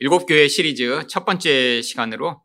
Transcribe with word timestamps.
일곱 0.00 0.26
교회 0.26 0.46
시리즈 0.46 1.08
첫 1.08 1.24
번째 1.24 1.82
시간으로 1.82 2.40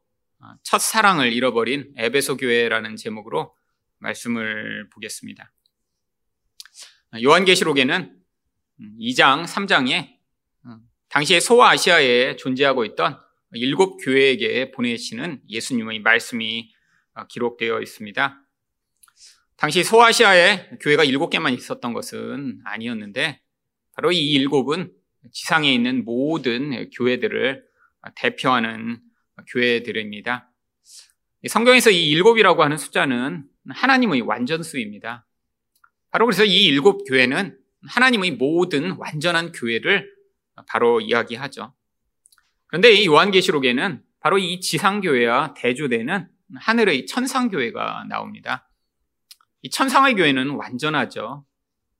첫 0.63 0.79
사랑을 0.79 1.31
잃어버린 1.31 1.93
에베소 1.97 2.37
교회라는 2.37 2.95
제목으로 2.95 3.55
말씀을 3.99 4.89
보겠습니다. 4.89 5.53
요한계시록에는 7.23 8.17
2장, 8.99 9.45
3장에 9.45 10.17
당시에 11.09 11.39
소아시아에 11.39 12.37
존재하고 12.37 12.85
있던 12.85 13.19
일곱 13.51 13.97
교회에게 13.97 14.71
보내시는 14.71 15.43
예수님의 15.47 15.99
말씀이 15.99 16.73
기록되어 17.29 17.81
있습니다. 17.81 18.41
당시 19.57 19.83
소아시아에 19.83 20.71
교회가 20.81 21.03
일곱 21.03 21.29
개만 21.29 21.53
있었던 21.53 21.93
것은 21.93 22.61
아니었는데 22.65 23.43
바로 23.95 24.11
이 24.11 24.31
일곱은 24.31 24.91
지상에 25.31 25.73
있는 25.73 26.05
모든 26.05 26.89
교회들을 26.91 27.63
대표하는 28.15 28.99
교회들입니다. 29.47 30.49
성경에서 31.47 31.89
이 31.89 32.09
일곱이라고 32.09 32.63
하는 32.63 32.77
숫자는 32.77 33.45
하나님의 33.69 34.21
완전수입니다. 34.21 35.25
바로 36.11 36.25
그래서 36.25 36.43
이 36.45 36.65
일곱 36.65 37.05
교회는 37.05 37.57
하나님의 37.87 38.31
모든 38.31 38.91
완전한 38.97 39.51
교회를 39.51 40.09
바로 40.67 41.01
이야기하죠. 41.01 41.73
그런데 42.67 42.91
이 42.91 43.05
요한계시록에는 43.07 44.03
바로 44.19 44.37
이 44.37 44.59
지상교회와 44.59 45.53
대조되는 45.55 46.29
하늘의 46.55 47.07
천상교회가 47.07 48.05
나옵니다. 48.09 48.69
이 49.61 49.69
천상의 49.69 50.15
교회는 50.15 50.51
완전하죠. 50.51 51.45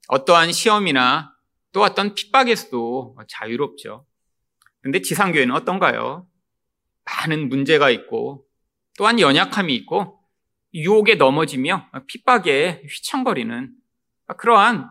어떠한 0.08 0.52
시험이나 0.52 1.33
또 1.74 1.82
어떤 1.82 2.16
핍박에서도 2.16 3.18
자유롭죠. 3.28 4.06
그런데 4.80 5.02
지상교회는 5.02 5.54
어떤가요? 5.54 6.28
많은 7.04 7.50
문제가 7.50 7.90
있고 7.90 8.46
또한 8.98 9.20
연약함이 9.20 9.76
있고 9.76 10.20
유혹에 10.74 11.16
넘어지며 11.16 11.90
핍박에 12.08 12.84
휘청거리는 12.88 13.74
그러한 14.38 14.90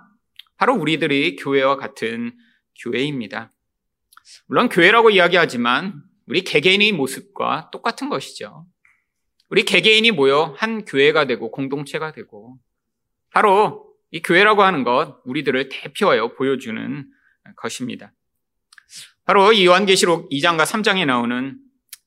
바로 0.57 0.75
우리들의 0.75 1.37
교회와 1.37 1.77
같은 1.77 2.37
교회입니다. 2.81 3.53
물론 4.47 4.69
교회라고 4.69 5.11
이야기하지만 5.11 6.03
우리 6.27 6.43
개개인의 6.43 6.93
모습과 6.93 7.71
똑같은 7.73 8.09
것이죠. 8.09 8.67
우리 9.49 9.65
개개인이 9.65 10.11
모여 10.13 10.55
한 10.57 10.85
교회가 10.85 11.27
되고 11.27 11.51
공동체가 11.51 12.13
되고 12.13 12.59
바로 13.31 13.92
이 14.13 14.21
교회라고 14.21 14.63
하는 14.63 14.85
것 14.85 15.21
우리들을 15.25 15.71
대표하여 15.71 16.35
보여주는 16.35 17.07
것입니다. 17.57 18.13
바로 19.25 19.53
이 19.53 19.65
요한계시록 19.67 20.31
2장과 20.31 20.65
3장에 20.65 21.07
나오는 21.07 21.59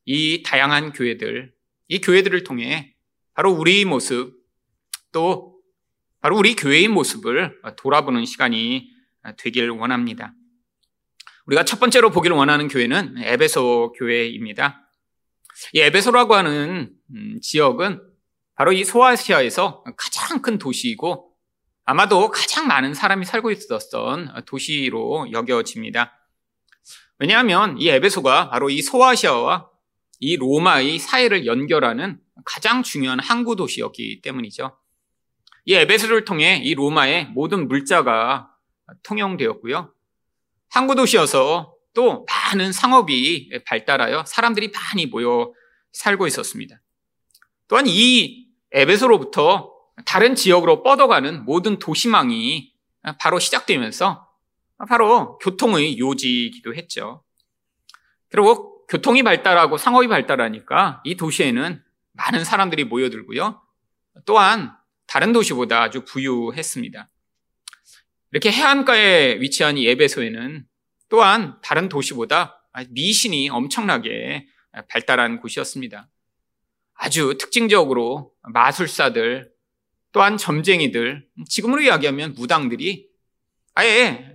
이 0.05 0.43
다양한 0.43 0.93
교회들, 0.93 1.51
이 1.87 1.99
교회들을 1.99 2.43
통해 2.43 2.95
바로 3.33 3.51
우리 3.51 3.85
모습 3.85 4.35
또 5.11 5.59
바로 6.21 6.37
우리 6.37 6.55
교회의 6.55 6.87
모습을 6.87 7.59
돌아보는 7.77 8.25
시간이 8.25 8.87
되길 9.37 9.71
원합니다. 9.71 10.33
우리가 11.47 11.65
첫 11.65 11.79
번째로 11.79 12.11
보기를 12.11 12.37
원하는 12.37 12.67
교회는 12.67 13.15
에베소 13.17 13.93
교회입니다. 13.97 14.89
이 15.73 15.79
에베소라고 15.79 16.35
하는 16.35 16.91
음, 17.11 17.39
지역은 17.41 18.01
바로 18.55 18.73
이 18.73 18.83
소아시아에서 18.83 19.83
가장 19.97 20.41
큰 20.41 20.57
도시이고 20.57 21.34
아마도 21.85 22.29
가장 22.31 22.67
많은 22.67 22.95
사람이 22.95 23.25
살고 23.25 23.51
있었던 23.51 24.43
도시로 24.47 25.31
여겨집니다. 25.31 26.19
왜냐하면 27.19 27.77
이 27.79 27.87
에베소가 27.89 28.49
바로 28.49 28.71
이 28.71 28.81
소아시아와 28.81 29.69
이 30.19 30.35
로마의 30.35 30.97
사회를 30.97 31.45
연결하는 31.45 32.19
가장 32.43 32.81
중요한 32.81 33.19
항구 33.19 33.55
도시였기 33.55 34.21
때문이죠. 34.21 34.75
이 35.65 35.75
에베소를 35.75 36.25
통해 36.25 36.59
이 36.63 36.73
로마의 36.73 37.27
모든 37.27 37.67
물자가 37.67 38.49
통용되었고요. 39.03 39.93
항구 40.69 40.95
도시여서 40.95 41.75
또 41.93 42.25
많은 42.25 42.71
상업이 42.71 43.49
발달하여 43.65 44.25
사람들이 44.25 44.71
많이 44.71 45.05
모여 45.05 45.53
살고 45.93 46.27
있었습니다. 46.27 46.81
또한 47.67 47.85
이 47.87 48.47
에베소로부터 48.71 49.74
다른 50.03 50.35
지역으로 50.35 50.83
뻗어가는 50.83 51.45
모든 51.45 51.79
도시망이 51.79 52.73
바로 53.19 53.39
시작되면서 53.39 54.27
바로 54.89 55.37
교통의 55.37 55.97
요지이기도 55.99 56.75
했죠. 56.75 57.23
그리고 58.29 58.85
교통이 58.87 59.23
발달하고 59.23 59.77
상업이 59.77 60.07
발달하니까 60.07 61.01
이 61.05 61.15
도시에는 61.15 61.81
많은 62.11 62.43
사람들이 62.43 62.83
모여들고요. 62.83 63.61
또한 64.25 64.75
다른 65.07 65.31
도시보다 65.33 65.83
아주 65.83 66.03
부유했습니다. 66.03 67.09
이렇게 68.31 68.51
해안가에 68.51 69.39
위치한 69.39 69.77
이 69.77 69.87
에베소에는 69.87 70.65
또한 71.09 71.59
다른 71.61 71.87
도시보다 71.87 72.61
미신이 72.89 73.49
엄청나게 73.49 74.47
발달한 74.89 75.39
곳이었습니다. 75.39 76.09
아주 76.95 77.37
특징적으로 77.39 78.33
마술사들, 78.41 79.54
또한 80.15 80.37
점쟁이들, 80.37 81.27
지금으로 81.49 81.81
이야기하면 81.81 82.35
무당들이 82.35 83.09
아예 83.73 84.33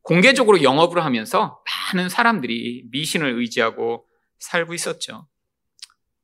공개적으로 0.00 0.62
영업을 0.62 1.04
하면서 1.04 1.62
많은 1.92 2.08
사람들이 2.08 2.84
미신을 2.90 3.38
의지하고 3.38 4.06
살고 4.38 4.72
있었죠. 4.72 5.28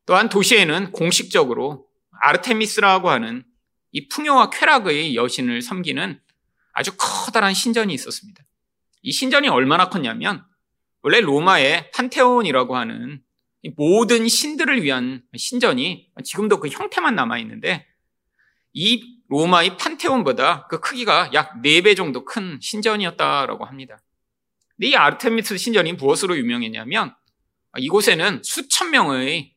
또한 0.06 0.30
도시에는 0.30 0.92
공식적으로 0.92 1.86
아르테미스라고 2.22 3.10
하는 3.10 3.44
이 3.90 4.08
풍요와 4.08 4.48
쾌락의 4.48 5.16
여신을 5.16 5.60
섬기는 5.60 6.18
아주 6.72 6.92
커다란 6.96 7.52
신전이 7.52 7.92
있었습니다. 7.92 8.42
이 9.02 9.12
신전이 9.12 9.48
얼마나 9.48 9.90
컸냐면 9.90 10.46
원래 11.02 11.20
로마의 11.20 11.90
판테온이라고 11.90 12.74
하는 12.74 13.20
모든 13.76 14.28
신들을 14.28 14.82
위한 14.82 15.22
신전이 15.36 16.08
지금도 16.24 16.58
그 16.58 16.68
형태만 16.68 17.14
남아 17.14 17.36
있는데 17.40 17.91
이 18.72 19.18
로마의 19.28 19.76
판테온보다 19.76 20.66
그 20.68 20.80
크기가 20.80 21.30
약 21.32 21.62
4배 21.62 21.96
정도 21.96 22.24
큰 22.24 22.58
신전이었다라고 22.60 23.64
합니다. 23.64 23.98
이 24.80 24.94
아르테미스 24.94 25.56
신전이 25.56 25.94
무엇으로 25.94 26.36
유명했냐면 26.36 27.14
이곳에는 27.78 28.42
수천 28.42 28.90
명의 28.90 29.54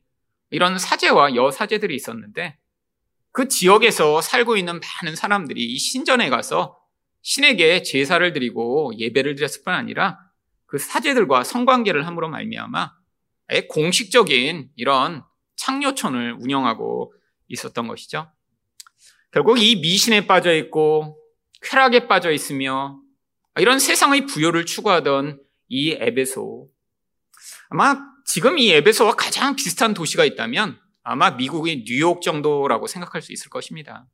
이런 0.49 0.77
사제와 0.77 1.35
여사제들이 1.35 1.95
있었는데 1.95 2.57
그 3.31 3.47
지역에서 3.47 4.21
살고 4.21 4.55
있는 4.55 4.79
많은 4.79 5.15
사람들이 5.15 5.61
이 5.61 5.77
신전에 5.77 6.29
가서 6.29 6.79
신에게 7.21 7.81
제사를 7.81 8.31
드리고 8.31 8.93
예배를 8.97 9.35
드렸을 9.35 9.63
뿐 9.63 9.73
아니라 9.73 10.19
그 10.67 10.77
사제들과 10.77 11.43
성관계를 11.43 12.05
함으로 12.05 12.29
말미암아 12.29 12.93
공식적인 13.69 14.69
이런 14.75 15.23
창녀촌을 15.57 16.37
운영하고 16.39 17.13
있었던 17.47 17.87
것이죠. 17.87 18.31
결국 19.35 19.59
이 19.59 19.75
미신에 19.75 20.27
빠져 20.27 20.53
있고 20.53 21.19
쾌락에 21.61 22.07
빠져 22.07 22.31
있으며 22.31 23.01
이런 23.57 23.79
세상의 23.79 24.27
부여를 24.27 24.65
추구하던 24.65 25.41
이 25.67 25.91
에베소. 25.91 26.69
아마 27.67 27.99
지금 28.25 28.57
이 28.57 28.71
에베소와 28.71 29.15
가장 29.15 29.57
비슷한 29.57 29.93
도시가 29.93 30.23
있다면 30.23 30.79
아마 31.03 31.31
미국의 31.31 31.83
뉴욕 31.83 32.21
정도라고 32.21 32.87
생각할 32.87 33.21
수 33.21 33.33
있을 33.33 33.49
것입니다. 33.49 34.07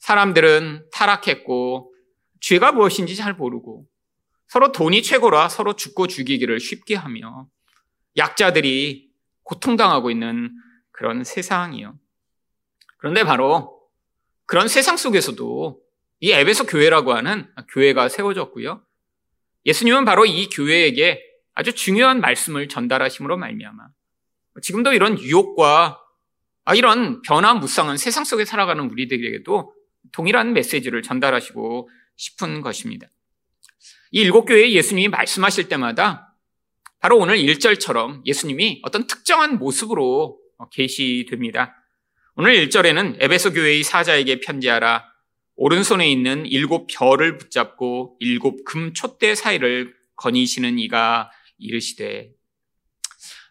사람들은 0.00 0.88
타락했고 0.90 1.94
죄가 2.40 2.72
무엇인지 2.72 3.14
잘 3.14 3.34
모르고 3.34 3.86
서로 4.48 4.72
돈이 4.72 5.04
최고라 5.04 5.48
서로 5.48 5.76
죽고 5.76 6.08
죽이기를 6.08 6.58
쉽게 6.58 6.96
하며 6.96 7.46
약자들이 8.16 9.10
고통당하고 9.44 10.10
있는 10.10 10.50
그런 10.90 11.22
세상이요. 11.22 11.96
그런데 12.96 13.22
바로 13.22 13.79
그런 14.50 14.66
세상 14.66 14.96
속에서도 14.96 15.80
이 16.18 16.32
에베소 16.32 16.66
교회라고 16.66 17.12
하는 17.14 17.46
교회가 17.72 18.08
세워졌고요. 18.08 18.84
예수님은 19.64 20.04
바로 20.04 20.26
이 20.26 20.48
교회에게 20.48 21.22
아주 21.54 21.72
중요한 21.72 22.20
말씀을 22.20 22.66
전달하심으로 22.66 23.36
말미암아 23.36 23.80
지금도 24.60 24.92
이런 24.92 25.20
유혹과 25.20 26.00
아, 26.64 26.74
이런 26.74 27.22
변화무쌍한 27.22 27.96
세상 27.96 28.24
속에 28.24 28.44
살아가는 28.44 28.90
우리들에게도 28.90 29.72
동일한 30.10 30.52
메시지를 30.52 31.02
전달하시고 31.02 31.88
싶은 32.16 32.60
것입니다. 32.60 33.06
이 34.10 34.20
일곱 34.20 34.46
교회에 34.46 34.72
예수님이 34.72 35.06
말씀하실 35.10 35.68
때마다 35.68 36.36
바로 36.98 37.18
오늘 37.18 37.36
1절처럼 37.36 38.26
예수님이 38.26 38.80
어떤 38.82 39.06
특정한 39.06 39.60
모습으로 39.60 40.40
계시됩니다. 40.72 41.79
오늘 42.42 42.54
1절에는 42.68 43.16
에베소 43.20 43.52
교회의 43.52 43.82
사자에게 43.82 44.40
편지하라. 44.40 45.04
오른손에 45.56 46.10
있는 46.10 46.46
일곱 46.46 46.86
별을 46.86 47.36
붙잡고 47.36 48.16
일곱 48.18 48.64
금 48.64 48.94
촛대 48.94 49.34
사이를 49.34 49.94
거니시는 50.16 50.78
이가 50.78 51.30
이르시되 51.58 52.30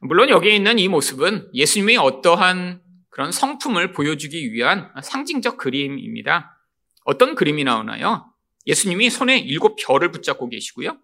물론 0.01 0.29
여기에 0.29 0.55
있는 0.55 0.79
이 0.79 0.87
모습은 0.87 1.51
예수님의 1.53 1.97
어떠한 1.97 2.81
그런 3.11 3.31
성품을 3.31 3.91
보여주기 3.91 4.53
위한 4.53 4.91
상징적 5.03 5.57
그림입니다. 5.57 6.57
어떤 7.05 7.35
그림이 7.35 7.65
나오나요? 7.65 8.33
예수님이 8.65 9.11
손에 9.11 9.37
일곱 9.37 9.75
별을 9.75 10.09
붙잡고 10.09 10.49
계시고요. 10.49 10.97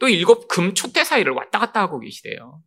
또 0.00 0.08
일곱 0.08 0.48
금 0.48 0.74
촛대 0.74 1.04
사이를 1.04 1.30
왔다 1.34 1.60
갔다 1.60 1.80
하고 1.80 2.00
계시대요. 2.00 2.60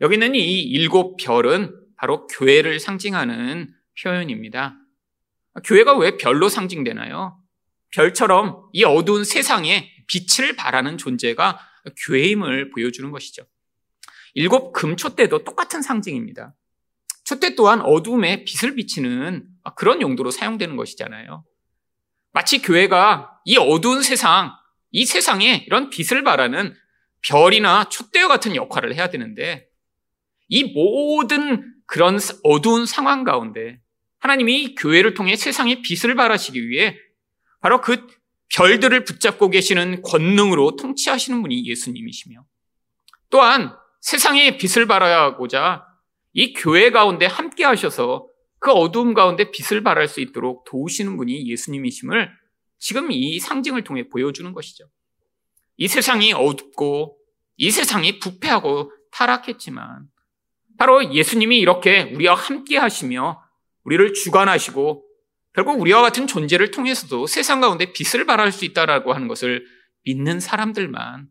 여기 0.00 0.16
는 0.16 0.32
이 0.36 0.62
일곱 0.62 1.16
별은 1.16 1.83
바로 1.96 2.26
교회를 2.26 2.80
상징하는 2.80 3.74
표현입니다. 4.02 4.76
교회가 5.64 5.96
왜 5.96 6.16
별로 6.16 6.48
상징되나요? 6.48 7.40
별처럼 7.90 8.68
이 8.72 8.84
어두운 8.84 9.24
세상에 9.24 9.90
빛을 10.06 10.56
발하는 10.56 10.98
존재가 10.98 11.60
교회임을 12.06 12.70
보여주는 12.70 13.10
것이죠. 13.10 13.44
일곱 14.34 14.72
금촛대도 14.72 15.44
똑같은 15.44 15.80
상징입니다. 15.80 16.54
촛대 17.22 17.54
또한 17.54 17.80
어둠에 17.80 18.44
빛을 18.44 18.74
비치는 18.74 19.46
그런 19.76 20.02
용도로 20.02 20.30
사용되는 20.30 20.76
것이잖아요. 20.76 21.44
마치 22.32 22.60
교회가 22.60 23.40
이 23.44 23.56
어두운 23.56 24.02
세상, 24.02 24.52
이 24.90 25.06
세상에 25.06 25.64
이런 25.66 25.88
빛을 25.88 26.24
발하는 26.24 26.74
별이나 27.22 27.84
촛대와 27.88 28.28
같은 28.28 28.56
역할을 28.56 28.94
해야 28.94 29.08
되는데 29.08 29.68
이 30.54 30.62
모든 30.62 31.74
그런 31.84 32.20
어두운 32.44 32.86
상황 32.86 33.24
가운데 33.24 33.80
하나님이 34.20 34.76
교회를 34.76 35.14
통해 35.14 35.34
세상에 35.34 35.82
빛을 35.82 36.14
발하시기 36.14 36.68
위해 36.68 36.96
바로 37.60 37.80
그 37.80 38.06
별들을 38.54 39.02
붙잡고 39.02 39.50
계시는 39.50 40.02
권능으로 40.02 40.76
통치하시는 40.76 41.42
분이 41.42 41.66
예수님이시며 41.66 42.44
또한 43.30 43.74
세상에 44.00 44.56
빛을 44.56 44.86
발하고자 44.86 45.84
이 46.34 46.52
교회 46.52 46.92
가운데 46.92 47.26
함께 47.26 47.64
하셔서 47.64 48.28
그 48.60 48.70
어두움 48.70 49.12
가운데 49.12 49.50
빛을 49.50 49.82
발할 49.82 50.06
수 50.06 50.20
있도록 50.20 50.64
도우시는 50.66 51.16
분이 51.16 51.50
예수님이심을 51.50 52.30
지금 52.78 53.10
이 53.10 53.40
상징을 53.40 53.82
통해 53.82 54.08
보여주는 54.08 54.52
것이죠. 54.52 54.84
이 55.78 55.88
세상이 55.88 56.32
어둡고 56.32 57.18
이 57.56 57.72
세상이 57.72 58.20
부패하고 58.20 58.92
타락했지만 59.10 60.13
바로 60.78 61.12
예수님이 61.12 61.58
이렇게 61.58 62.02
우리와 62.14 62.34
함께 62.34 62.76
하시며 62.76 63.42
우리를 63.84 64.12
주관하시고 64.14 65.04
결국 65.54 65.80
우리와 65.80 66.02
같은 66.02 66.26
존재를 66.26 66.70
통해서도 66.70 67.26
세상 67.26 67.60
가운데 67.60 67.92
빛을 67.92 68.26
발할 68.26 68.50
수 68.50 68.64
있다라고 68.64 69.12
하는 69.12 69.28
것을 69.28 69.64
믿는 70.04 70.40
사람들만 70.40 71.28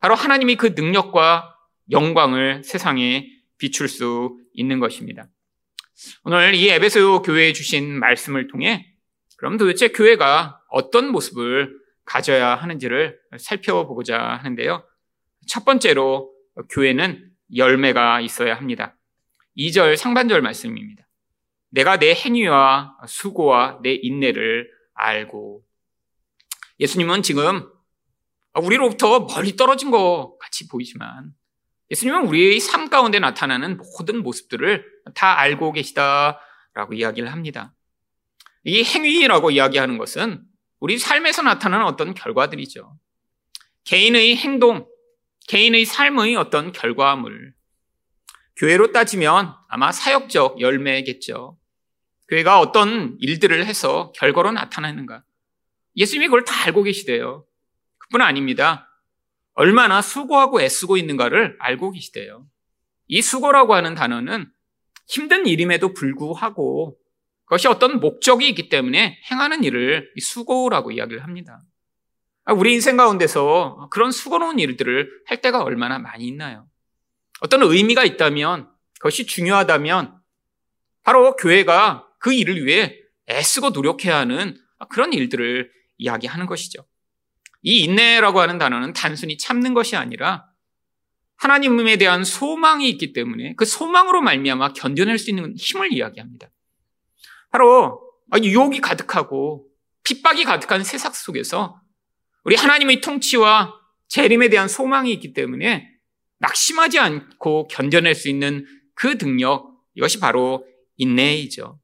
바로 0.00 0.14
하나님이 0.14 0.56
그 0.56 0.74
능력과 0.74 1.54
영광을 1.90 2.62
세상에 2.64 3.26
비출 3.58 3.88
수 3.88 4.36
있는 4.54 4.80
것입니다. 4.80 5.26
오늘 6.24 6.54
이 6.54 6.68
에베소 6.68 7.22
교회에 7.22 7.52
주신 7.52 7.98
말씀을 7.98 8.48
통해 8.48 8.86
그럼 9.36 9.56
도대체 9.56 9.88
교회가 9.88 10.60
어떤 10.70 11.10
모습을 11.10 11.76
가져야 12.04 12.54
하는지를 12.54 13.18
살펴보고자 13.36 14.18
하는데요. 14.18 14.84
첫 15.46 15.64
번째로 15.64 16.32
교회는 16.70 17.27
열매가 17.54 18.20
있어야 18.20 18.56
합니다. 18.56 18.96
2절 19.56 19.96
상반절 19.96 20.42
말씀입니다. 20.42 21.08
내가 21.70 21.98
내 21.98 22.14
행위와 22.14 22.96
수고와 23.06 23.80
내 23.82 23.94
인내를 23.94 24.70
알고 24.94 25.62
예수님은 26.80 27.22
지금 27.22 27.68
우리로부터 28.54 29.26
멀리 29.26 29.56
떨어진 29.56 29.90
것 29.90 30.36
같이 30.40 30.68
보이지만 30.68 31.32
예수님은 31.90 32.26
우리의 32.26 32.60
삶 32.60 32.90
가운데 32.90 33.18
나타나는 33.18 33.78
모든 33.78 34.22
모습들을 34.22 34.84
다 35.14 35.38
알고 35.38 35.72
계시다라고 35.72 36.94
이야기를 36.94 37.32
합니다. 37.32 37.74
이 38.64 38.82
행위라고 38.82 39.50
이야기하는 39.50 39.98
것은 39.98 40.42
우리 40.80 40.98
삶에서 40.98 41.42
나타나는 41.42 41.86
어떤 41.86 42.14
결과들이죠. 42.14 42.98
개인의 43.84 44.36
행동, 44.36 44.86
개인의 45.48 45.86
삶의 45.86 46.36
어떤 46.36 46.72
결과물. 46.72 47.54
교회로 48.56 48.92
따지면 48.92 49.54
아마 49.68 49.90
사역적 49.92 50.60
열매겠죠. 50.60 51.58
교회가 52.28 52.60
어떤 52.60 53.16
일들을 53.18 53.64
해서 53.64 54.12
결과로 54.12 54.52
나타나는가. 54.52 55.24
예수님이 55.96 56.26
그걸 56.26 56.44
다 56.44 56.66
알고 56.66 56.82
계시대요. 56.82 57.46
그뿐 57.96 58.20
아닙니다. 58.20 58.90
얼마나 59.54 60.02
수고하고 60.02 60.60
애쓰고 60.60 60.98
있는가를 60.98 61.56
알고 61.60 61.92
계시대요. 61.92 62.46
이 63.06 63.22
수고라고 63.22 63.74
하는 63.74 63.94
단어는 63.94 64.52
힘든 65.06 65.46
일임에도 65.46 65.94
불구하고 65.94 66.98
그것이 67.46 67.68
어떤 67.68 68.00
목적이 68.00 68.50
있기 68.50 68.68
때문에 68.68 69.18
행하는 69.30 69.64
일을 69.64 70.12
수고라고 70.20 70.90
이야기를 70.90 71.24
합니다. 71.24 71.62
아, 72.48 72.54
우리 72.54 72.72
인생 72.72 72.96
가운데서 72.96 73.88
그런 73.90 74.10
수고로운 74.10 74.58
일들을 74.58 75.10
할 75.26 75.42
때가 75.42 75.62
얼마나 75.62 75.98
많이 75.98 76.26
있나요? 76.26 76.66
어떤 77.40 77.62
의미가 77.62 78.04
있다면 78.04 78.70
그것이 78.94 79.26
중요하다면 79.26 80.18
바로 81.02 81.36
교회가 81.36 82.08
그 82.18 82.32
일을 82.32 82.64
위해 82.64 82.96
애쓰고 83.28 83.70
노력해야 83.70 84.16
하는 84.16 84.58
그런 84.88 85.12
일들을 85.12 85.70
이야기하는 85.98 86.46
것이죠. 86.46 86.86
이 87.60 87.84
인내라고 87.84 88.40
하는 88.40 88.56
단어는 88.56 88.94
단순히 88.94 89.36
참는 89.36 89.74
것이 89.74 89.96
아니라 89.96 90.46
하나님에 91.36 91.98
대한 91.98 92.24
소망이 92.24 92.88
있기 92.88 93.12
때문에 93.12 93.56
그 93.56 93.66
소망으로 93.66 94.22
말미암아 94.22 94.72
견뎌낼 94.72 95.18
수 95.18 95.28
있는 95.28 95.54
힘을 95.54 95.92
이야기합니다. 95.92 96.48
바로 97.50 98.00
유혹이 98.42 98.80
가득하고 98.80 99.66
핍박이 100.02 100.44
가득한 100.44 100.82
세상 100.82 101.12
속에서 101.12 101.82
우리 102.48 102.56
하나님의 102.56 103.02
통치와 103.02 103.74
재림에 104.08 104.48
대한 104.48 104.68
소망이 104.68 105.12
있기 105.12 105.34
때문에 105.34 105.86
낙심하지 106.38 106.98
않고 106.98 107.68
견뎌낼 107.68 108.14
수 108.14 108.30
있는 108.30 108.64
그 108.94 109.18
능력 109.18 109.68
이것이 109.94 110.18
바로 110.18 110.66
인내이죠. 110.96 111.78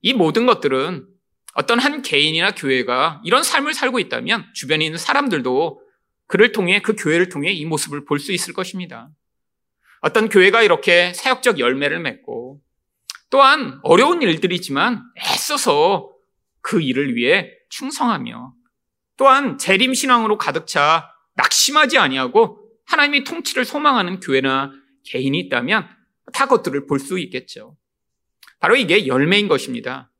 이 0.00 0.14
모든 0.14 0.46
것들은 0.46 1.06
어떤 1.52 1.78
한 1.78 2.00
개인이나 2.00 2.52
교회가 2.52 3.20
이런 3.26 3.42
삶을 3.42 3.74
살고 3.74 3.98
있다면 3.98 4.46
주변에 4.54 4.86
있는 4.86 4.96
사람들도 4.96 5.82
그를 6.28 6.52
통해 6.52 6.80
그 6.80 6.94
교회를 6.96 7.28
통해 7.28 7.52
이 7.52 7.66
모습을 7.66 8.06
볼 8.06 8.20
수 8.20 8.32
있을 8.32 8.54
것입니다. 8.54 9.10
어떤 10.00 10.30
교회가 10.30 10.62
이렇게 10.62 11.12
사역적 11.12 11.58
열매를 11.58 12.00
맺고 12.00 12.62
또한 13.28 13.78
어려운 13.82 14.22
일들이지만 14.22 15.02
애써서 15.18 16.10
그 16.62 16.80
일을 16.80 17.16
위해 17.16 17.50
충성하며 17.68 18.59
또한 19.20 19.58
재림 19.58 19.92
신앙으로 19.92 20.38
가득 20.38 20.66
차 20.66 21.12
낙심하지 21.34 21.98
아니하고 21.98 22.58
하나님의 22.86 23.24
통치를 23.24 23.66
소망하는 23.66 24.18
교회나 24.18 24.72
개인이 25.04 25.38
있다면 25.38 25.86
다 26.32 26.46
그것들을 26.46 26.86
볼 26.86 27.00
수 27.00 27.18
있겠죠. 27.18 27.76
바로 28.60 28.76
이게 28.76 29.06
열매인 29.06 29.46
것입니다. 29.46 30.10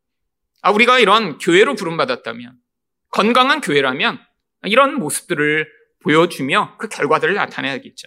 아, 0.60 0.70
우리가 0.70 0.98
이런 0.98 1.38
교회로 1.38 1.76
부름받았다면, 1.76 2.58
건강한 3.08 3.62
교회라면 3.62 4.20
이런 4.64 4.98
모습들을 4.98 5.66
보여주며 6.02 6.76
그 6.76 6.88
결과들을 6.90 7.32
나타내야겠죠. 7.32 8.06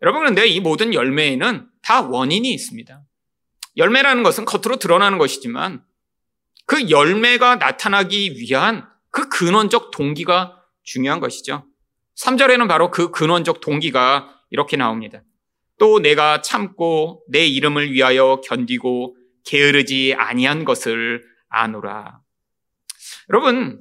여러분, 0.00 0.20
그런데 0.20 0.46
이 0.46 0.58
모든 0.60 0.94
열매에는 0.94 1.68
다 1.82 2.00
원인이 2.00 2.50
있습니다. 2.50 3.02
열매라는 3.76 4.22
것은 4.22 4.46
겉으로 4.46 4.78
드러나는 4.78 5.18
것이지만 5.18 5.84
그 6.64 6.88
열매가 6.88 7.56
나타나기 7.56 8.36
위한 8.38 8.88
그 9.18 9.28
근원적 9.28 9.90
동기가 9.90 10.62
중요한 10.84 11.20
것이죠. 11.20 11.64
3절에는 12.16 12.68
바로 12.68 12.90
그 12.90 13.10
근원적 13.10 13.60
동기가 13.60 14.42
이렇게 14.50 14.76
나옵니다. 14.76 15.22
또 15.78 16.00
내가 16.00 16.40
참고 16.40 17.24
내 17.28 17.46
이름을 17.46 17.92
위하여 17.92 18.40
견디고 18.44 19.16
게으르지 19.44 20.14
아니한 20.16 20.64
것을 20.64 21.22
아노라. 21.48 22.20
여러분, 23.30 23.80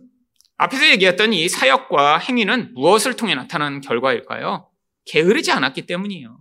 앞에서 0.57 0.87
얘기했던 0.91 1.33
이 1.33 1.49
사역과 1.49 2.17
행위는 2.17 2.73
무엇을 2.73 3.15
통해 3.15 3.35
나타나는 3.35 3.81
결과일까요? 3.81 4.69
게으르지 5.05 5.51
않았기 5.51 5.85
때문이에요. 5.85 6.37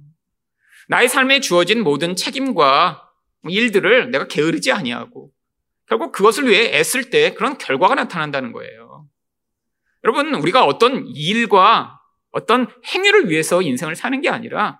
나의 0.88 1.08
삶에 1.08 1.40
주어진 1.40 1.82
모든 1.82 2.16
책임과 2.16 3.10
일들을 3.48 4.10
내가 4.10 4.26
게으르지 4.26 4.72
아니하고 4.72 5.30
결국 5.88 6.12
그것을 6.12 6.48
위해 6.48 6.76
애쓸 6.76 7.10
때 7.10 7.34
그런 7.34 7.58
결과가 7.58 7.94
나타난다는 7.94 8.52
거예요. 8.52 8.85
여러분, 10.06 10.36
우리가 10.36 10.64
어떤 10.64 11.04
일과 11.08 12.00
어떤 12.30 12.68
행위를 12.94 13.28
위해서 13.28 13.60
인생을 13.60 13.96
사는 13.96 14.20
게 14.20 14.28
아니라 14.28 14.78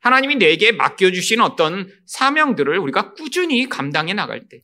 하나님이 0.00 0.36
내게 0.36 0.72
맡겨주신 0.72 1.42
어떤 1.42 1.92
사명들을 2.06 2.78
우리가 2.78 3.12
꾸준히 3.12 3.68
감당해 3.68 4.14
나갈 4.14 4.48
때 4.48 4.62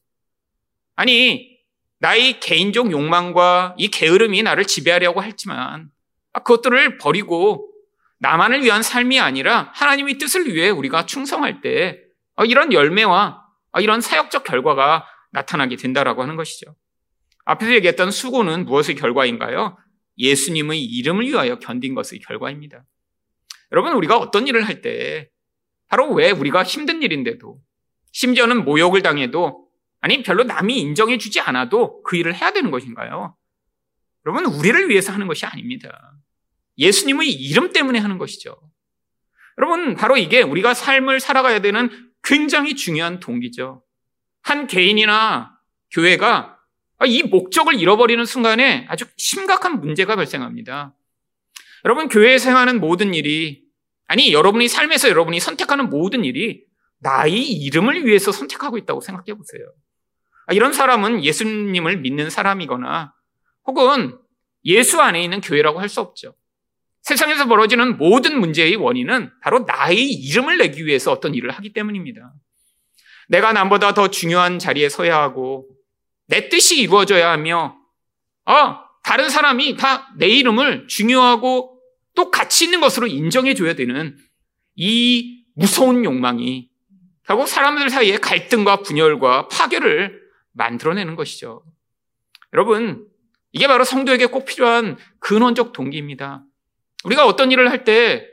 아니, 0.96 1.58
나의 1.98 2.40
개인적 2.40 2.90
욕망과 2.90 3.74
이 3.76 3.88
게으름이 3.88 4.42
나를 4.42 4.64
지배하려고 4.64 5.22
했지만 5.22 5.90
아, 6.32 6.40
그것들을 6.40 6.96
버리고 6.96 7.70
나만을 8.20 8.64
위한 8.64 8.82
삶이 8.82 9.20
아니라 9.20 9.70
하나님의 9.74 10.16
뜻을 10.16 10.46
위해 10.46 10.70
우리가 10.70 11.04
충성할 11.04 11.60
때 11.60 12.00
어, 12.36 12.46
이런 12.46 12.72
열매와 12.72 13.44
어, 13.72 13.80
이런 13.80 14.00
사역적 14.00 14.44
결과가 14.44 15.06
나타나게 15.32 15.76
된다라고 15.76 16.22
하는 16.22 16.36
것이죠. 16.36 16.74
앞에서 17.44 17.74
얘기했던 17.74 18.10
수고는 18.10 18.64
무엇의 18.64 18.94
결과인가요? 18.94 19.76
예수님의 20.18 20.82
이름을 20.82 21.26
위하여 21.26 21.58
견딘 21.58 21.94
것의 21.94 22.20
결과입니다. 22.26 22.84
여러분, 23.72 23.92
우리가 23.92 24.18
어떤 24.18 24.46
일을 24.46 24.66
할 24.66 24.80
때, 24.80 25.30
바로 25.88 26.12
왜 26.12 26.30
우리가 26.30 26.62
힘든 26.64 27.02
일인데도, 27.02 27.60
심지어는 28.12 28.64
모욕을 28.64 29.02
당해도, 29.02 29.68
아니, 30.00 30.22
별로 30.22 30.44
남이 30.44 30.78
인정해 30.78 31.18
주지 31.18 31.40
않아도 31.40 32.02
그 32.02 32.16
일을 32.16 32.34
해야 32.34 32.52
되는 32.52 32.70
것인가요? 32.70 33.36
여러분, 34.26 34.46
우리를 34.46 34.88
위해서 34.88 35.12
하는 35.12 35.26
것이 35.26 35.46
아닙니다. 35.46 36.12
예수님의 36.78 37.30
이름 37.30 37.72
때문에 37.72 37.98
하는 37.98 38.18
것이죠. 38.18 38.56
여러분, 39.58 39.94
바로 39.94 40.16
이게 40.16 40.42
우리가 40.42 40.74
삶을 40.74 41.20
살아가야 41.20 41.60
되는 41.60 41.90
굉장히 42.22 42.76
중요한 42.76 43.20
동기죠. 43.20 43.82
한 44.42 44.66
개인이나 44.66 45.58
교회가 45.90 46.57
이 47.06 47.22
목적을 47.22 47.74
잃어버리는 47.78 48.24
순간에 48.24 48.86
아주 48.88 49.04
심각한 49.16 49.80
문제가 49.80 50.16
발생합니다. 50.16 50.94
여러분, 51.84 52.08
교회에서 52.08 52.50
행하는 52.50 52.80
모든 52.80 53.14
일이, 53.14 53.62
아니, 54.06 54.32
여러분이 54.32 54.68
삶에서 54.68 55.08
여러분이 55.08 55.38
선택하는 55.38 55.90
모든 55.90 56.24
일이 56.24 56.64
나의 57.00 57.40
이름을 57.52 58.04
위해서 58.04 58.32
선택하고 58.32 58.78
있다고 58.78 59.00
생각해 59.00 59.36
보세요. 59.36 59.62
아, 60.46 60.52
이런 60.54 60.72
사람은 60.72 61.22
예수님을 61.22 61.98
믿는 61.98 62.30
사람이거나 62.30 63.14
혹은 63.66 64.18
예수 64.64 65.00
안에 65.00 65.22
있는 65.22 65.40
교회라고 65.40 65.78
할 65.80 65.88
수 65.88 66.00
없죠. 66.00 66.34
세상에서 67.02 67.46
벌어지는 67.46 67.96
모든 67.96 68.40
문제의 68.40 68.76
원인은 68.76 69.30
바로 69.40 69.60
나의 69.60 70.10
이름을 70.10 70.58
내기 70.58 70.84
위해서 70.84 71.12
어떤 71.12 71.34
일을 71.34 71.50
하기 71.52 71.72
때문입니다. 71.72 72.32
내가 73.28 73.52
남보다 73.52 73.94
더 73.94 74.08
중요한 74.08 74.58
자리에 74.58 74.88
서야 74.88 75.16
하고 75.18 75.68
내 76.28 76.48
뜻이 76.48 76.80
이루어져야 76.80 77.30
하며 77.30 77.76
아, 78.44 78.84
다른 79.02 79.28
사람이 79.28 79.76
다 79.76 80.08
내 80.16 80.28
이름을 80.28 80.88
중요하고 80.88 81.80
또 82.14 82.30
가치 82.30 82.64
있는 82.64 82.80
것으로 82.80 83.06
인정해 83.06 83.54
줘야 83.54 83.74
되는 83.74 84.16
이 84.74 85.44
무서운 85.54 86.04
욕망이 86.04 86.68
결국 87.24 87.46
사람들 87.46 87.90
사이에 87.90 88.16
갈등과 88.18 88.82
분열과 88.82 89.48
파괴를 89.48 90.20
만들어내는 90.52 91.14
것이죠. 91.14 91.62
여러분, 92.52 93.06
이게 93.52 93.66
바로 93.68 93.84
성도에게 93.84 94.26
꼭 94.26 94.44
필요한 94.46 94.96
근원적 95.20 95.72
동기입니다. 95.72 96.42
우리가 97.04 97.26
어떤 97.26 97.52
일을 97.52 97.70
할 97.70 97.84
때 97.84 98.26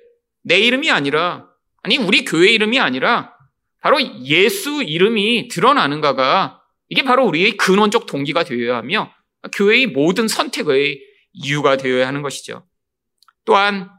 내 0.48 0.60
이름이 0.60 0.92
아니라, 0.92 1.48
아니, 1.82 1.98
우리 1.98 2.24
교회 2.24 2.52
이름이 2.52 2.80
아니라, 2.80 3.34
바로 3.82 4.00
예수 4.24 4.84
이름이 4.84 5.48
드러나는가가 5.48 6.62
이게 6.90 7.04
바로 7.04 7.26
우리의 7.26 7.58
근원적 7.58 8.06
동기가 8.06 8.44
되어야 8.44 8.78
하며, 8.78 9.12
교회의 9.54 9.88
모든 9.88 10.28
선택의 10.28 11.00
이유가 11.34 11.78
되어야 11.78 12.08
하는 12.08 12.22
것이죠. 12.22 12.68
또한, 13.44 13.90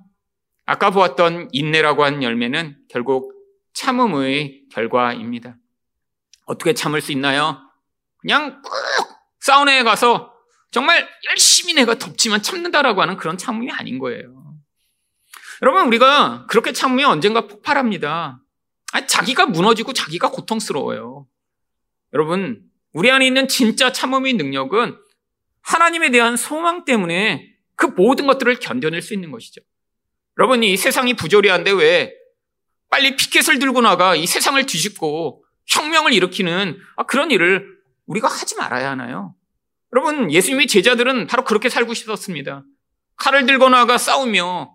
아까 0.64 0.90
보았던 0.90 1.50
인내라고 1.52 2.04
한 2.04 2.22
열매는 2.22 2.76
결국 2.88 3.32
참음의 3.74 4.64
결과입니다. 4.72 5.56
어떻게 6.46 6.72
참을 6.72 7.00
수 7.00 7.12
있나요? 7.12 7.60
그냥 8.18 8.62
꾹 8.62 8.72
사우나에 9.40 9.82
가서 9.84 10.32
정말 10.72 11.08
열심히 11.30 11.74
내가 11.74 11.94
덥지만 11.94 12.42
참는다라고 12.42 13.00
하는 13.00 13.16
그런 13.16 13.38
참음이 13.38 13.70
아닌 13.70 13.98
거예요. 13.98 14.56
여러분, 15.62 15.86
우리가 15.86 16.46
그렇게 16.48 16.72
참으면 16.72 17.10
언젠가 17.10 17.46
폭발합니다. 17.46 18.40
아니, 18.92 19.06
자기가 19.06 19.46
무너지고 19.46 19.92
자기가 19.92 20.30
고통스러워요. 20.30 21.26
여러분, 22.12 22.62
우리 22.96 23.10
안에 23.10 23.26
있는 23.26 23.46
진짜 23.46 23.92
참음의 23.92 24.32
능력은 24.32 24.96
하나님에 25.60 26.10
대한 26.10 26.34
소망 26.34 26.86
때문에 26.86 27.46
그 27.74 27.84
모든 27.84 28.26
것들을 28.26 28.58
견뎌낼 28.58 29.02
수 29.02 29.12
있는 29.12 29.30
것이죠. 29.30 29.60
여러분, 30.38 30.62
이 30.62 30.78
세상이 30.78 31.12
부조리한데 31.12 31.72
왜 31.72 32.14
빨리 32.88 33.14
피켓을 33.14 33.58
들고 33.58 33.82
나가 33.82 34.16
이 34.16 34.26
세상을 34.26 34.64
뒤집고 34.64 35.44
혁명을 35.66 36.14
일으키는 36.14 36.78
아, 36.96 37.02
그런 37.04 37.30
일을 37.30 37.68
우리가 38.06 38.28
하지 38.28 38.56
말아야 38.56 38.92
하나요? 38.92 39.34
여러분, 39.92 40.32
예수님의 40.32 40.66
제자들은 40.66 41.26
바로 41.26 41.44
그렇게 41.44 41.68
살고 41.68 41.92
싶었습니다. 41.92 42.64
칼을 43.16 43.44
들고 43.44 43.68
나가 43.68 43.98
싸우며 43.98 44.72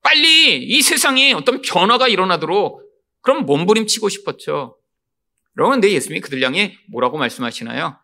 빨리 0.00 0.62
이 0.62 0.80
세상에 0.80 1.32
어떤 1.32 1.60
변화가 1.60 2.06
일어나도록 2.06 2.82
그럼 3.20 3.46
몸부림치고 3.46 4.10
싶었죠. 4.10 4.76
여러분, 5.56 5.80
근데 5.80 5.92
예수님이 5.92 6.20
그들 6.20 6.42
향해 6.42 6.78
뭐라고 6.88 7.18
말씀하시나요? 7.18 7.98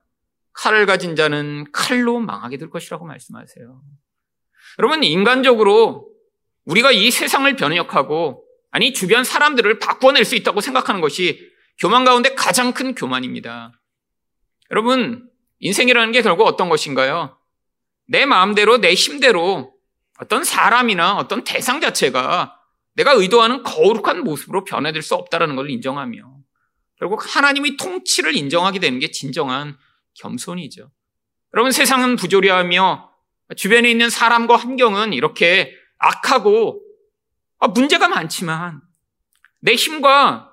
칼을 0.52 0.87
가진 0.87 1.16
자는 1.16 1.66
칼로 1.73 2.21
망하게 2.21 2.57
될 2.57 2.71
것이라고 2.71 3.04
말씀하세요. 3.07 3.83
여러분, 4.78 5.04
인간적으로 5.04 6.09
우리가 6.64 6.92
이 6.92 7.11
세상을 7.11 7.54
변혁하고 7.57 8.45
아니 8.71 8.92
주변 8.92 9.25
사람들을 9.25 9.78
바꿔낼 9.78 10.25
수 10.25 10.37
있다고 10.37 10.61
생각하는 10.61 11.00
것이 11.00 11.50
교만 11.78 12.04
가운데 12.04 12.35
가장 12.35 12.73
큰 12.73 12.95
교만입니다. 12.95 13.73
여러분, 14.71 15.28
인생이라는 15.61 16.12
게 16.12 16.23
결국 16.23 16.47
어떤 16.47 16.69
것인가요? 16.69 17.37
내 18.07 18.26
마음대로, 18.26 18.78
내 18.78 18.95
힘대로 18.95 19.75
어떤 20.19 20.45
사람이나 20.45 21.16
어떤 21.16 21.45
대상 21.45 21.80
자체가 21.80 22.57
내가 22.95 23.12
의도하는 23.12 23.62
거룩한 23.62 24.23
모습으로 24.23 24.64
변해질 24.64 25.02
수 25.02 25.14
없다는 25.14 25.57
걸 25.57 25.71
인정하며 25.71 26.39
결국 27.00 27.35
하나님의 27.35 27.78
통치를 27.78 28.37
인정하게 28.37 28.78
되는 28.78 28.99
게 28.99 29.11
진정한 29.11 29.76
겸손이죠. 30.14 30.92
여러분 31.54 31.73
세상은 31.73 32.14
부조리하며 32.16 33.11
주변에 33.57 33.90
있는 33.90 34.11
사람과 34.11 34.57
환경은 34.57 35.14
이렇게 35.14 35.75
악하고 35.99 36.80
아, 37.59 37.69
문제가 37.69 38.09
많지만 38.09 38.83
내 39.61 39.75
힘과 39.75 40.52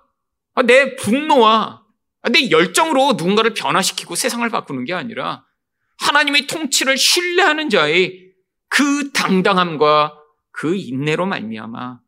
내 0.66 0.96
분노와 0.96 1.84
내 2.32 2.50
열정으로 2.50 3.13
누군가를 3.13 3.54
변화시키고 3.54 4.16
세상을 4.16 4.50
바꾸는 4.50 4.86
게 4.86 4.94
아니라 4.94 5.46
하나님의 6.00 6.48
통치를 6.48 6.98
신뢰하는 6.98 7.70
자의 7.70 8.32
그 8.70 9.12
당당함과 9.12 10.13
그 10.51 10.75
인내로 10.75 11.25
말미암아 11.25 12.00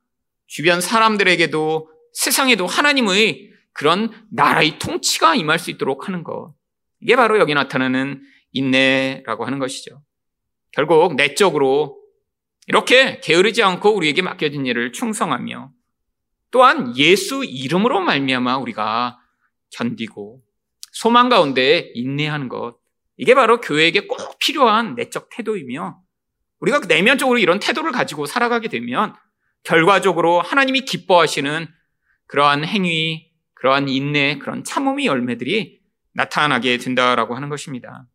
주변 0.48 0.82
사람들에게도 0.82 1.90
세상에도 2.14 2.66
하나님의 2.66 3.49
그런 3.74 4.12
나라의 4.32 4.80
통치가 4.80 5.36
임할 5.36 5.60
수 5.60 5.72
있도록 5.72 6.08
하는 6.08 6.24
것. 6.24 6.54
이게 7.00 7.16
바로 7.16 7.40
여기 7.40 7.54
나타나는 7.54 8.22
인내라고 8.52 9.46
하는 9.46 9.60
것이죠. 9.60 10.02
결국 10.72 11.16
내적으로 11.16 11.98
이렇게 12.68 13.20
게으르지 13.22 13.64
않고 13.64 13.96
우리에게 13.96 14.22
맡겨진 14.22 14.66
일을 14.66 14.92
충성하며 14.92 15.72
또한 16.52 16.96
예수 16.98 17.44
이름으로 17.44 18.02
말미암아 18.02 18.58
우리가 18.58 19.20
견디고 19.72 20.42
소망 20.92 21.30
가운데 21.30 21.92
인내하는 21.94 22.50
것. 22.50 22.78
이게 23.18 23.36
바로 23.36 23.60
교회에게 23.60 24.08
꼭 24.08 24.40
필요한 24.40 24.96
내적 24.96 25.30
태도이며 25.32 26.00
우리가 26.60 26.80
내면적으로 26.88 27.38
이런 27.40 27.60
태도를 27.60 27.92
가지고 27.92 28.26
살아가게 28.26 28.68
되면 28.68 29.14
결과적으로 29.64 30.42
하나님이 30.42 30.82
기뻐하시는 30.82 31.68
그러한 32.28 32.66
행위, 32.66 33.29
그러한 33.60 33.90
인내, 33.90 34.38
그런 34.38 34.64
참음의 34.64 35.06
열매들이 35.06 35.80
나타나게 36.14 36.78
된다라고 36.78 37.36
하는 37.36 37.50
것입니다. 37.50 38.06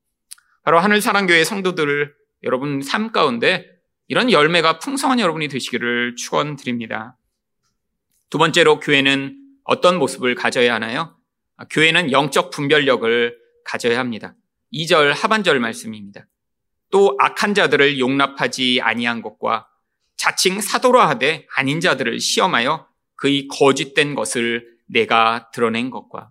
바로 0.62 0.78
하늘사랑교회 0.80 1.44
성도들 1.44 2.14
여러분 2.44 2.80
삶 2.80 3.12
가운데 3.12 3.70
이런 4.08 4.32
열매가 4.32 4.78
풍성한 4.78 5.20
여러분이 5.20 5.48
되시기를 5.48 6.16
축원드립니다. 6.16 7.18
두 8.30 8.38
번째로 8.38 8.80
교회는 8.80 9.38
어떤 9.64 9.98
모습을 9.98 10.34
가져야 10.34 10.74
하나요? 10.74 11.16
교회는 11.70 12.10
영적 12.10 12.50
분별력을 12.50 13.36
가져야 13.64 13.98
합니다. 13.98 14.34
2절 14.72 15.12
하반절 15.14 15.60
말씀입니다. 15.60 16.26
또 16.90 17.16
악한 17.20 17.54
자들을 17.54 17.98
용납하지 17.98 18.80
아니한 18.82 19.20
것과 19.20 19.68
자칭 20.16 20.60
사도라 20.60 21.08
하되 21.10 21.46
아닌 21.54 21.80
자들을 21.80 22.18
시험하여 22.18 22.88
그의 23.16 23.46
거짓된 23.48 24.14
것을 24.14 24.73
내가 24.86 25.50
드러낸 25.52 25.90
것과 25.90 26.30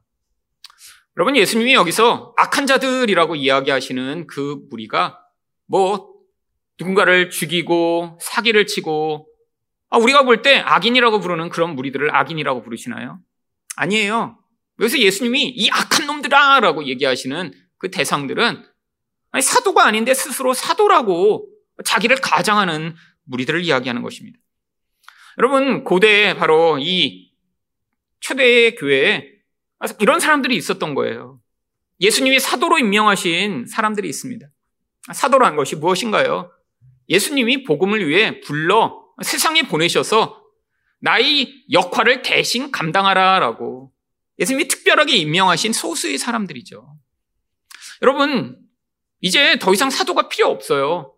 여러분 1.17 1.35
예수님이 1.35 1.73
여기서 1.73 2.33
악한 2.37 2.65
자들이라고 2.65 3.35
이야기하시는 3.35 4.27
그 4.27 4.65
무리가 4.69 5.19
뭐 5.67 6.11
누군가를 6.79 7.29
죽이고 7.29 8.17
사기를 8.21 8.65
치고 8.65 9.27
아, 9.89 9.97
우리가 9.97 10.23
볼 10.23 10.41
때 10.41 10.57
악인이라고 10.57 11.19
부르는 11.19 11.49
그런 11.49 11.75
무리들을 11.75 12.15
악인이라고 12.15 12.63
부르시나요? 12.63 13.19
아니에요. 13.75 14.39
여기서 14.79 14.97
예수님이 14.97 15.49
이 15.49 15.69
악한 15.69 16.07
놈들아라고 16.07 16.85
얘기하시는 16.85 17.53
그 17.77 17.91
대상들은 17.91 18.65
아니, 19.31 19.41
사도가 19.41 19.85
아닌데 19.85 20.15
스스로 20.15 20.53
사도라고 20.53 21.47
자기를 21.85 22.17
가장하는 22.21 22.95
무리들을 23.25 23.63
이야기하는 23.63 24.01
것입니다. 24.01 24.39
여러분, 25.37 25.83
고대에 25.83 26.35
바로 26.35 26.77
이 26.79 27.22
초대의 28.23 28.75
교회에 28.75 29.29
이런 29.99 30.19
사람들이 30.19 30.55
있었던 30.55 30.95
거예요. 30.95 31.39
예수님이 31.99 32.39
사도로 32.39 32.79
임명하신 32.79 33.67
사람들이 33.67 34.07
있습니다. 34.07 34.47
사도라는 35.13 35.57
것이 35.57 35.75
무엇인가요? 35.75 36.49
예수님이 37.09 37.63
복음을 37.63 38.07
위해 38.07 38.39
불러 38.39 39.03
세상에 39.21 39.63
보내셔서 39.63 40.41
나의 40.99 41.65
역할을 41.71 42.21
대신 42.21 42.71
감당하라라고 42.71 43.91
예수님이 44.39 44.69
특별하게 44.69 45.17
임명하신 45.17 45.73
소수의 45.73 46.17
사람들이죠. 46.17 46.95
여러분, 48.01 48.57
이제 49.19 49.57
더 49.59 49.73
이상 49.73 49.89
사도가 49.89 50.29
필요 50.29 50.47
없어요. 50.47 51.13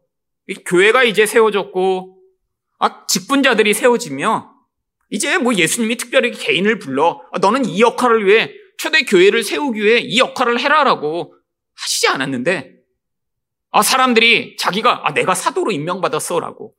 교회가 0.66 1.04
이제 1.04 1.26
세워졌고, 1.26 2.20
아, 2.80 3.06
직분자들이 3.06 3.74
세워지며, 3.74 4.55
이제 5.10 5.38
뭐 5.38 5.54
예수님이 5.54 5.98
특별히 5.98 6.32
개인을 6.32 6.80
불러, 6.80 7.22
아, 7.32 7.40
너는 7.40 7.66
이 7.66 7.82
역할을 7.82 8.26
위해 8.26 8.52
초대 8.78 9.04
교회를 9.04 9.44
세우기 9.44 9.82
위해 9.82 10.00
이 10.00 10.20
역할을 10.20 10.60
해라라고 10.60 11.36
하시지 11.76 12.08
않았는데, 12.08 12.74
아, 13.72 13.82
사람들이 13.82 14.58
자기가, 14.58 15.08
아, 15.08 15.14
내가 15.14 15.36
사도로 15.36 15.72
임명받았어라고, 15.72 16.76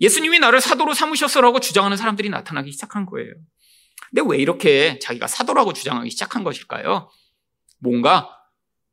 예수님이 0.00 0.40
나를 0.40 0.60
사도로 0.60 0.94
삼으셨어라고 0.94 1.60
주장하는 1.60 1.96
사람들이 1.96 2.28
나타나기 2.28 2.72
시작한 2.72 3.06
거예요. 3.06 3.32
근데 4.10 4.22
왜 4.26 4.38
이렇게 4.38 4.98
자기가 4.98 5.26
사도라고 5.26 5.72
주장하기 5.72 6.10
시작한 6.10 6.44
것일까요? 6.44 7.10
뭔가 7.78 8.36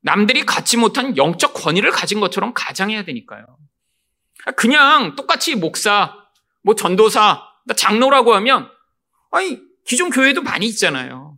남들이 0.01 0.45
갖지 0.45 0.77
못한 0.77 1.17
영적 1.17 1.53
권위를 1.53 1.91
가진 1.91 2.19
것처럼 2.19 2.53
가장해야 2.53 3.03
되니까요. 3.03 3.45
그냥 4.55 5.15
똑같이 5.15 5.55
목사, 5.55 6.15
뭐 6.63 6.75
전도사, 6.75 7.48
장로라고 7.73 8.33
하면 8.35 8.69
아니 9.31 9.59
기존 9.85 10.09
교회도 10.09 10.41
많이 10.41 10.65
있잖아요. 10.67 11.37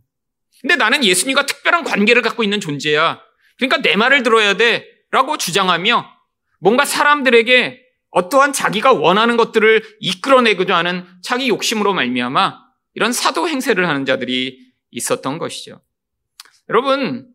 근데 0.60 0.76
나는 0.76 1.04
예수님과 1.04 1.46
특별한 1.46 1.84
관계를 1.84 2.22
갖고 2.22 2.42
있는 2.42 2.60
존재야. 2.60 3.20
그러니까 3.56 3.82
내 3.82 3.96
말을 3.96 4.22
들어야 4.22 4.54
돼라고 4.54 5.36
주장하며 5.36 6.06
뭔가 6.60 6.84
사람들에게 6.84 7.80
어떠한 8.10 8.52
자기가 8.52 8.92
원하는 8.92 9.36
것들을 9.36 9.96
이끌어내고자 10.00 10.76
하는 10.76 11.06
자기 11.22 11.48
욕심으로 11.48 11.94
말미암아 11.94 12.60
이런 12.94 13.12
사도 13.12 13.48
행세를 13.48 13.88
하는 13.88 14.04
자들이 14.04 14.58
있었던 14.90 15.38
것이죠. 15.38 15.80
여러분, 16.68 17.26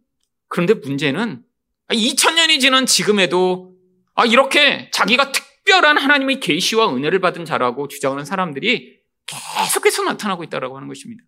그런데 0.48 0.75
문제는 0.75 1.44
2000년이 1.89 2.60
지난 2.60 2.86
지금에도 2.86 3.74
아, 4.16 4.25
이렇게 4.25 4.89
자기가 4.92 5.32
특 5.32 5.47
별한 5.68 5.98
하나님의 5.98 6.40
계시와 6.40 6.96
은혜를 6.96 7.20
받은 7.20 7.46
자라고 7.46 7.88
주장하는 7.88 8.26
사람들이 8.26 8.98
계속해서 9.26 10.04
나타나고 10.04 10.44
있다고 10.46 10.76
하는 10.76 10.88
것입니다. 10.88 11.24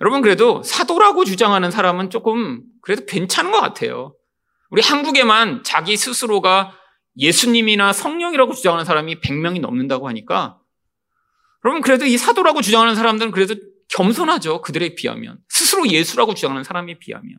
여러분 0.00 0.22
그래도 0.22 0.62
사도라고 0.62 1.24
주장하는 1.24 1.70
사람은 1.70 2.10
조금 2.10 2.62
그래도 2.82 3.04
괜찮은 3.06 3.50
것 3.50 3.60
같아요. 3.60 4.14
우리 4.70 4.82
한국에만 4.82 5.62
자기 5.64 5.96
스스로가 5.96 6.72
예수님이나 7.18 7.92
성령이라고 7.92 8.52
주장하는 8.52 8.84
사람이 8.84 9.20
100명이 9.20 9.60
넘는다고 9.60 10.08
하니까 10.08 10.58
여러분 11.64 11.82
그래도 11.82 12.04
이 12.06 12.16
사도라고 12.16 12.62
주장하는 12.62 12.94
사람들은 12.94 13.32
그래도 13.32 13.56
겸손하죠. 13.88 14.62
그들에 14.62 14.94
비하면. 14.94 15.38
스스로 15.48 15.88
예수라고 15.88 16.34
주장하는 16.34 16.64
사람에 16.64 16.98
비하면. 16.98 17.38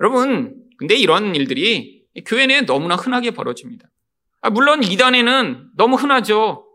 여러분, 0.00 0.54
근데 0.78 0.94
이런 0.94 1.34
일들이 1.34 2.04
교회 2.26 2.46
내에 2.46 2.62
너무나 2.62 2.96
흔하게 2.96 3.30
벌어집니다. 3.32 3.88
아, 4.40 4.50
물론 4.50 4.82
이단에는 4.82 5.70
너무 5.76 5.96
흔하죠. 5.96 6.66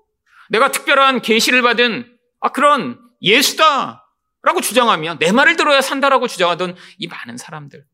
내가 0.50 0.72
특별한 0.72 1.22
계시를 1.22 1.62
받은 1.62 2.18
아, 2.41 2.50
그런 2.50 3.00
예수다라고 3.22 4.62
주장하며 4.62 5.18
내 5.20 5.32
말을 5.32 5.56
들어야 5.56 5.82
산다라고 5.82 6.27
주장하던 6.27 6.75
이 6.98 7.08
많은 7.08 7.38
사람들. 7.38 7.86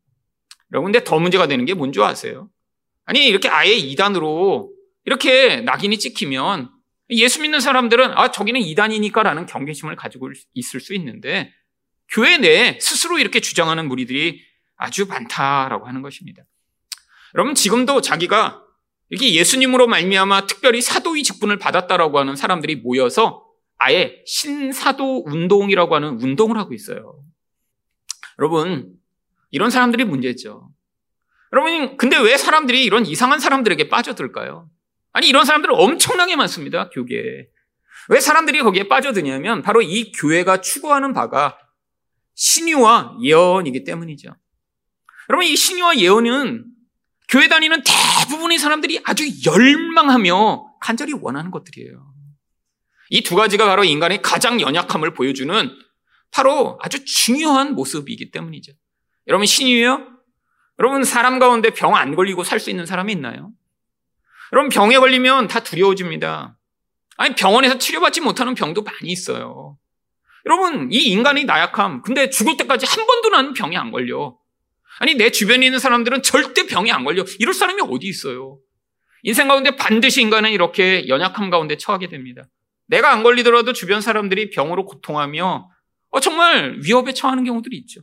근데 0.72 1.04
더 1.04 1.20
문제가 1.20 1.48
되는 1.48 1.66
게 1.66 1.74
뭔지 1.74 2.02
아세요? 2.02 2.50
아니, 3.06 3.26
이렇게 3.28 3.48
아예 3.50 3.74
이단으로 3.74 4.74
이렇게 5.06 5.62
낙인이 5.62 5.98
찍히면 5.98 6.70
예수 7.12 7.42
믿는 7.42 7.62
사람들은 7.62 8.18
아, 8.18 8.32
저기는 8.32 8.60
이단이니까라는 8.60 9.46
경계심을 9.46 9.96
가지고 9.96 10.32
있을 10.54 10.80
수 10.82 10.94
있는데 10.96 11.54
교회 12.10 12.38
내에 12.38 12.80
스스로 12.82 13.18
이렇게 13.18 13.40
주장하는 13.40 13.88
무리들이 13.88 14.42
아주 14.76 15.06
많다라고 15.08 15.88
하는 15.88 16.02
것입니다. 16.02 16.44
여러분 17.36 17.56
지금도 17.56 18.02
자기가 18.02 18.64
이렇게 19.10 19.34
예수님으로 19.34 19.88
말미암아 19.88 20.48
특별히 20.48 20.82
사도의 20.82 21.24
직분을 21.24 21.58
받았다라고 21.58 22.20
하는 22.20 22.36
사람들이 22.36 22.78
모여서 22.78 23.46
아예 23.78 24.22
신사도 24.26 25.24
운동이라고 25.28 25.96
하는 25.96 26.22
운동을 26.22 26.58
하고 26.58 26.74
있어요. 26.74 27.20
여러분 28.40 28.94
이런 29.52 29.70
사람들이 29.70 30.04
문제죠. 30.04 30.70
여러분 31.54 31.96
근데 31.98 32.18
왜 32.18 32.38
사람들이 32.38 32.84
이런 32.84 33.06
이상한 33.06 33.40
사람들에게 33.40 33.90
빠져들까요? 33.90 34.70
아니 35.14 35.28
이런 35.30 35.46
사람들 35.46 35.72
엄청나게 35.72 36.36
많습니다. 36.36 36.90
교계에. 36.90 37.48
왜 38.10 38.20
사람들이 38.20 38.62
거기에 38.62 38.88
빠져드냐면 38.88 39.62
바로 39.62 39.82
이 39.82 40.12
교회가 40.12 40.62
추구하는 40.62 41.14
바가 41.14 41.58
신유와 42.36 43.18
예언이기 43.22 43.84
때문이죠. 43.84 44.36
여러분 45.30 45.46
이 45.48 45.56
신유와 45.56 45.98
예언은 45.98 46.66
교회 47.28 47.48
다니는 47.48 47.84
대부분의 47.84 48.58
사람들이 48.58 49.02
아주 49.04 49.26
열망하며 49.46 50.76
간절히 50.80 51.14
원하는 51.14 51.52
것들이에요. 51.52 52.14
이 53.10 53.22
두 53.24 53.36
가지가 53.36 53.66
바로 53.66 53.84
인간의 53.84 54.22
가장 54.22 54.60
연약함을 54.60 55.14
보여주는 55.14 55.72
바로 56.32 56.78
아주 56.82 57.04
중요한 57.06 57.74
모습이기 57.74 58.32
때문이죠. 58.32 58.74
여러분 59.28 59.46
신유요? 59.46 60.08
여러분 60.80 61.04
사람 61.04 61.40
가운데 61.40 61.70
병 61.72 61.96
안 61.96 62.16
걸리고 62.16 62.44
살 62.44 62.60
수 62.60 62.70
있는 62.70 62.86
사람이 62.86 63.12
있나요? 63.14 63.52
여러분 64.54 64.70
병에 64.70 64.98
걸리면 65.00 65.48
다 65.48 65.62
두려워집니다. 65.62 66.58
아니 67.18 67.36
병원에서 67.36 67.78
치료받지 67.78 68.22
못하는 68.22 68.56
병도 68.56 68.84
많이 68.84 69.10
있어요. 69.10 69.78
여러분 70.46 70.90
이 70.92 70.98
인간의 71.10 71.46
나약함 71.46 72.02
근데 72.04 72.30
죽을 72.30 72.56
때까지 72.58 72.86
한 72.86 73.06
번도 73.08 73.30
나는 73.30 73.54
병이 73.54 73.76
안 73.78 73.92
걸려. 73.92 74.38
아니 75.00 75.16
내 75.16 75.30
주변에 75.32 75.66
있는 75.66 75.80
사람들은 75.80 76.24
절대 76.24 76.66
병이 76.66 76.92
안 76.92 77.04
걸려. 77.04 77.24
이럴 77.40 77.54
사람이 77.54 77.82
어디 77.90 78.08
있어요? 78.08 78.60
인생 79.24 79.48
가운데 79.48 79.76
반드시 79.76 80.22
인간은 80.22 80.52
이렇게 80.52 81.08
연약함 81.08 81.50
가운데 81.50 81.78
처하게 81.78 82.08
됩니다. 82.08 82.44
내가 82.88 83.12
안 83.12 83.24
걸리더라도 83.24 83.74
주변 83.74 84.02
사람들이 84.02 84.50
병으로 84.50 84.86
고통하며 84.86 85.70
어, 86.10 86.20
정말 86.20 86.80
위협에 86.84 87.14
처하는 87.14 87.44
경우들이 87.44 87.78
있죠. 87.80 88.02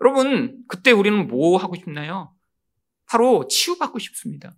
여러분 0.00 0.58
그때 0.68 0.90
우리는 0.90 1.26
뭐 1.28 1.58
하고 1.58 1.74
싶나요? 1.74 2.32
바로 3.06 3.46
치유받고 3.48 3.98
싶습니다. 3.98 4.54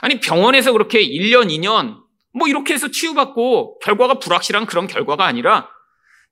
아니 0.00 0.20
병원에서 0.20 0.72
그렇게 0.72 1.00
1년, 1.06 1.48
2년 1.48 2.02
뭐 2.32 2.48
이렇게 2.48 2.74
해서 2.74 2.90
치유받고 2.90 3.78
결과가 3.78 4.18
불확실한 4.18 4.66
그런 4.66 4.86
결과가 4.86 5.24
아니라 5.24 5.68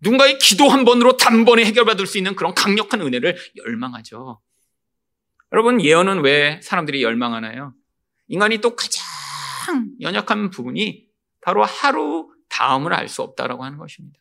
누군가의 0.03 0.38
기도 0.38 0.69
한 0.69 0.85
번으로 0.85 1.17
단번에 1.17 1.65
해결받을 1.65 2.07
수 2.07 2.19
있는 2.19 2.35
그런 2.35 2.55
강력한 2.55 3.01
은혜를 3.01 3.37
열망하죠. 3.57 4.41
여러분 5.53 5.81
예언은 5.81 6.21
왜 6.23 6.61
사람들이 6.62 7.03
열망하나요? 7.03 7.75
인간이 8.29 8.59
또 8.59 8.75
가장 8.75 9.05
연약한 10.01 10.51
부분이 10.51 11.07
바로 11.41 11.65
하루 11.65 12.31
다음을 12.49 12.93
알 12.93 13.09
수 13.09 13.23
없다라고 13.23 13.65
하는 13.65 13.79
것입니다. 13.79 14.19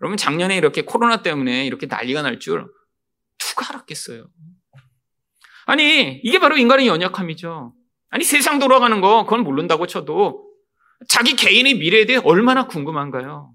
여러분 0.00 0.16
작년에 0.16 0.56
이렇게 0.56 0.82
코로나 0.82 1.22
때문에 1.22 1.64
이렇게 1.66 1.86
난리가 1.86 2.22
날 2.22 2.38
줄 2.38 2.66
누가 3.38 3.68
알았겠어요? 3.70 4.28
아니 5.66 6.20
이게 6.22 6.38
바로 6.38 6.56
인간의 6.56 6.86
연약함이죠. 6.86 7.74
아니 8.10 8.24
세상 8.24 8.58
돌아가는 8.58 9.00
거 9.00 9.24
그건 9.24 9.42
모른다고 9.44 9.86
쳐도 9.86 10.44
자기 11.08 11.34
개인의 11.36 11.74
미래에 11.74 12.04
대해 12.06 12.20
얼마나 12.22 12.66
궁금한가요? 12.66 13.52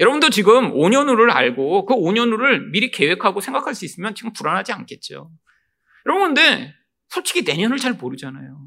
여러분도 0.00 0.30
지금 0.30 0.72
5년 0.72 1.08
후를 1.08 1.30
알고 1.30 1.84
그 1.84 1.94
5년 1.94 2.32
후를 2.32 2.70
미리 2.70 2.90
계획하고 2.90 3.40
생각할 3.40 3.74
수 3.74 3.84
있으면 3.84 4.14
지금 4.14 4.32
불안하지 4.32 4.72
않겠죠. 4.72 5.30
여러분 6.06 6.34
근데 6.34 6.74
솔직히 7.08 7.42
내년을 7.42 7.76
잘 7.76 7.92
모르잖아요. 7.92 8.66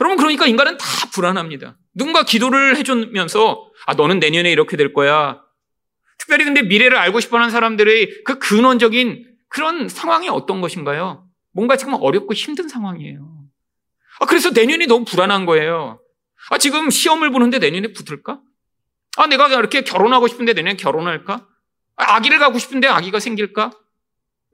여러분 0.00 0.16
그러니까 0.16 0.46
인간은 0.46 0.78
다 0.78 0.86
불안합니다. 1.12 1.76
누군가 1.94 2.22
기도를 2.24 2.76
해주면서 2.76 3.70
아 3.86 3.94
너는 3.94 4.20
내년에 4.20 4.50
이렇게 4.50 4.76
될 4.76 4.94
거야. 4.94 5.42
특별히 6.18 6.44
근데 6.44 6.62
미래를 6.62 6.96
알고 6.96 7.20
싶어하는 7.20 7.50
사람들의 7.50 8.22
그 8.24 8.38
근원적인 8.38 9.26
그런 9.48 9.88
상황이 9.88 10.28
어떤 10.30 10.60
것인가요? 10.62 11.28
뭔가 11.52 11.76
지금 11.76 11.94
어렵고 11.94 12.32
힘든 12.32 12.68
상황이에요. 12.68 13.42
아, 14.20 14.26
그래서 14.26 14.50
내년이 14.50 14.86
너무 14.86 15.04
불안한 15.04 15.44
거예요. 15.44 16.00
아, 16.50 16.58
지금 16.58 16.88
시험을 16.88 17.30
보는데 17.30 17.58
내년에 17.58 17.92
붙을까? 17.92 18.40
아, 19.16 19.26
내가 19.26 19.48
이렇게 19.48 19.82
결혼하고 19.82 20.28
싶은데 20.28 20.52
내년에 20.54 20.76
결혼할까? 20.76 21.46
아, 21.96 22.14
아기를 22.16 22.38
가고 22.38 22.58
싶은데 22.58 22.88
아기가 22.88 23.20
생길까? 23.20 23.70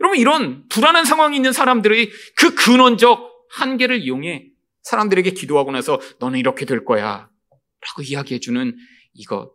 여러분, 0.01 0.18
이런 0.18 0.68
불안한 0.68 1.05
상황이 1.05 1.37
있는 1.37 1.53
사람들의 1.53 2.11
그 2.37 2.55
근원적 2.55 3.47
한계를 3.51 4.01
이용해 4.03 4.47
사람들에게 4.83 5.31
기도하고 5.33 5.71
나서 5.73 6.01
너는 6.18 6.38
이렇게 6.38 6.64
될 6.64 6.85
거야. 6.85 7.29
라고 7.81 8.03
이야기해주는 8.03 8.77
이것. 9.14 9.53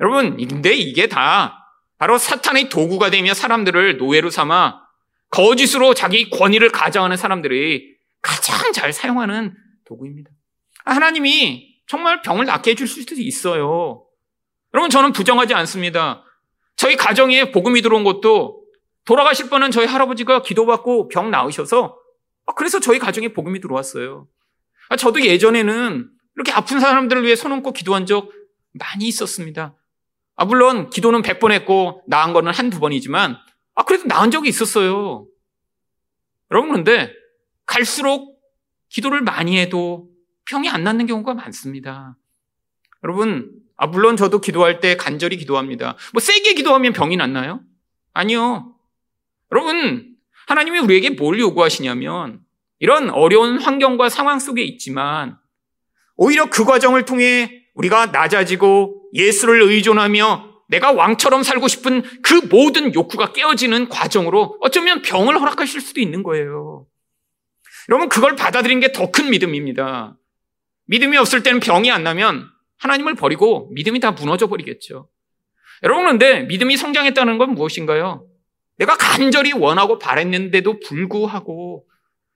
여러분, 0.00 0.36
근데 0.36 0.74
이게 0.74 1.08
다 1.08 1.58
바로 1.98 2.18
사탄의 2.18 2.68
도구가 2.68 3.10
되며 3.10 3.34
사람들을 3.34 3.98
노예로 3.98 4.30
삼아 4.30 4.82
거짓으로 5.30 5.94
자기 5.94 6.30
권위를 6.30 6.70
가져가는 6.70 7.16
사람들이 7.16 7.96
가장 8.20 8.72
잘 8.72 8.92
사용하는 8.92 9.54
도구입니다. 9.84 10.30
하나님이 10.84 11.76
정말 11.86 12.22
병을 12.22 12.46
낫게 12.46 12.72
해줄 12.72 12.86
수도 12.86 13.14
있어요. 13.16 14.04
여러분, 14.74 14.90
저는 14.90 15.12
부정하지 15.12 15.54
않습니다. 15.54 16.24
저희 16.76 16.96
가정에 16.96 17.52
복음이 17.52 17.82
들어온 17.82 18.04
것도 18.04 18.62
돌아가실 19.04 19.50
뻔한 19.50 19.70
저희 19.70 19.86
할아버지가 19.86 20.42
기도받고 20.42 21.08
병 21.08 21.30
나으셔서 21.30 21.98
아, 22.46 22.54
그래서 22.54 22.80
저희 22.80 22.98
가정에 22.98 23.28
복음이 23.28 23.60
들어왔어요. 23.60 24.26
아, 24.88 24.96
저도 24.96 25.24
예전에는 25.24 26.10
이렇게 26.36 26.52
아픈 26.52 26.80
사람들을 26.80 27.24
위해 27.24 27.36
손 27.36 27.52
얹고 27.52 27.72
기도한 27.72 28.06
적 28.06 28.30
많이 28.72 29.06
있었습니다. 29.06 29.74
아, 30.36 30.44
물론 30.44 30.90
기도는 30.90 31.22
100번 31.22 31.52
했고 31.52 32.02
나은 32.08 32.32
거는 32.32 32.52
한두 32.52 32.80
번이지만 32.80 33.36
아, 33.74 33.84
그래도 33.84 34.04
나은 34.06 34.30
적이 34.30 34.48
있었어요. 34.48 35.26
여러분, 36.50 36.70
그런데 36.70 37.12
갈수록 37.66 38.40
기도를 38.88 39.22
많이 39.22 39.58
해도 39.58 40.08
병이 40.46 40.68
안 40.68 40.84
낫는 40.84 41.06
경우가 41.06 41.34
많습니다. 41.34 42.16
여러분, 43.04 43.50
아, 43.82 43.86
물론 43.88 44.16
저도 44.16 44.40
기도할 44.40 44.78
때 44.78 44.96
간절히 44.96 45.36
기도합니다. 45.36 45.96
뭐 46.12 46.20
세게 46.20 46.54
기도하면 46.54 46.92
병이 46.92 47.16
낫나요? 47.16 47.62
아니요. 48.12 48.76
여러분, 49.50 50.06
하나님이 50.46 50.78
우리에게 50.78 51.10
뭘 51.10 51.40
요구하시냐면 51.40 52.38
이런 52.78 53.10
어려운 53.10 53.60
환경과 53.60 54.08
상황 54.08 54.38
속에 54.38 54.62
있지만 54.62 55.36
오히려 56.14 56.48
그 56.48 56.64
과정을 56.64 57.06
통해 57.06 57.64
우리가 57.74 58.06
낮아지고 58.06 59.02
예수를 59.14 59.62
의존하며 59.62 60.50
내가 60.68 60.92
왕처럼 60.92 61.42
살고 61.42 61.66
싶은 61.66 62.02
그 62.22 62.34
모든 62.50 62.94
욕구가 62.94 63.32
깨어지는 63.32 63.88
과정으로 63.88 64.58
어쩌면 64.60 65.02
병을 65.02 65.40
허락하실 65.40 65.80
수도 65.80 66.00
있는 66.00 66.22
거예요. 66.22 66.86
여러분, 67.88 68.08
그걸 68.08 68.36
받아들인 68.36 68.78
게 68.78 68.92
더 68.92 69.10
큰 69.10 69.30
믿음입니다. 69.30 70.16
믿음이 70.86 71.16
없을 71.16 71.42
때는 71.42 71.58
병이 71.58 71.90
안 71.90 72.04
나면 72.04 72.48
하나님을 72.82 73.14
버리고 73.14 73.68
믿음이 73.72 74.00
다 74.00 74.10
무너져 74.10 74.48
버리겠죠. 74.48 75.08
여러분, 75.84 76.04
그런데 76.04 76.42
믿음이 76.42 76.76
성장했다는 76.76 77.38
건 77.38 77.54
무엇인가요? 77.54 78.26
내가 78.76 78.96
간절히 78.96 79.52
원하고 79.52 79.98
바랬는데도 79.98 80.80
불구하고 80.80 81.86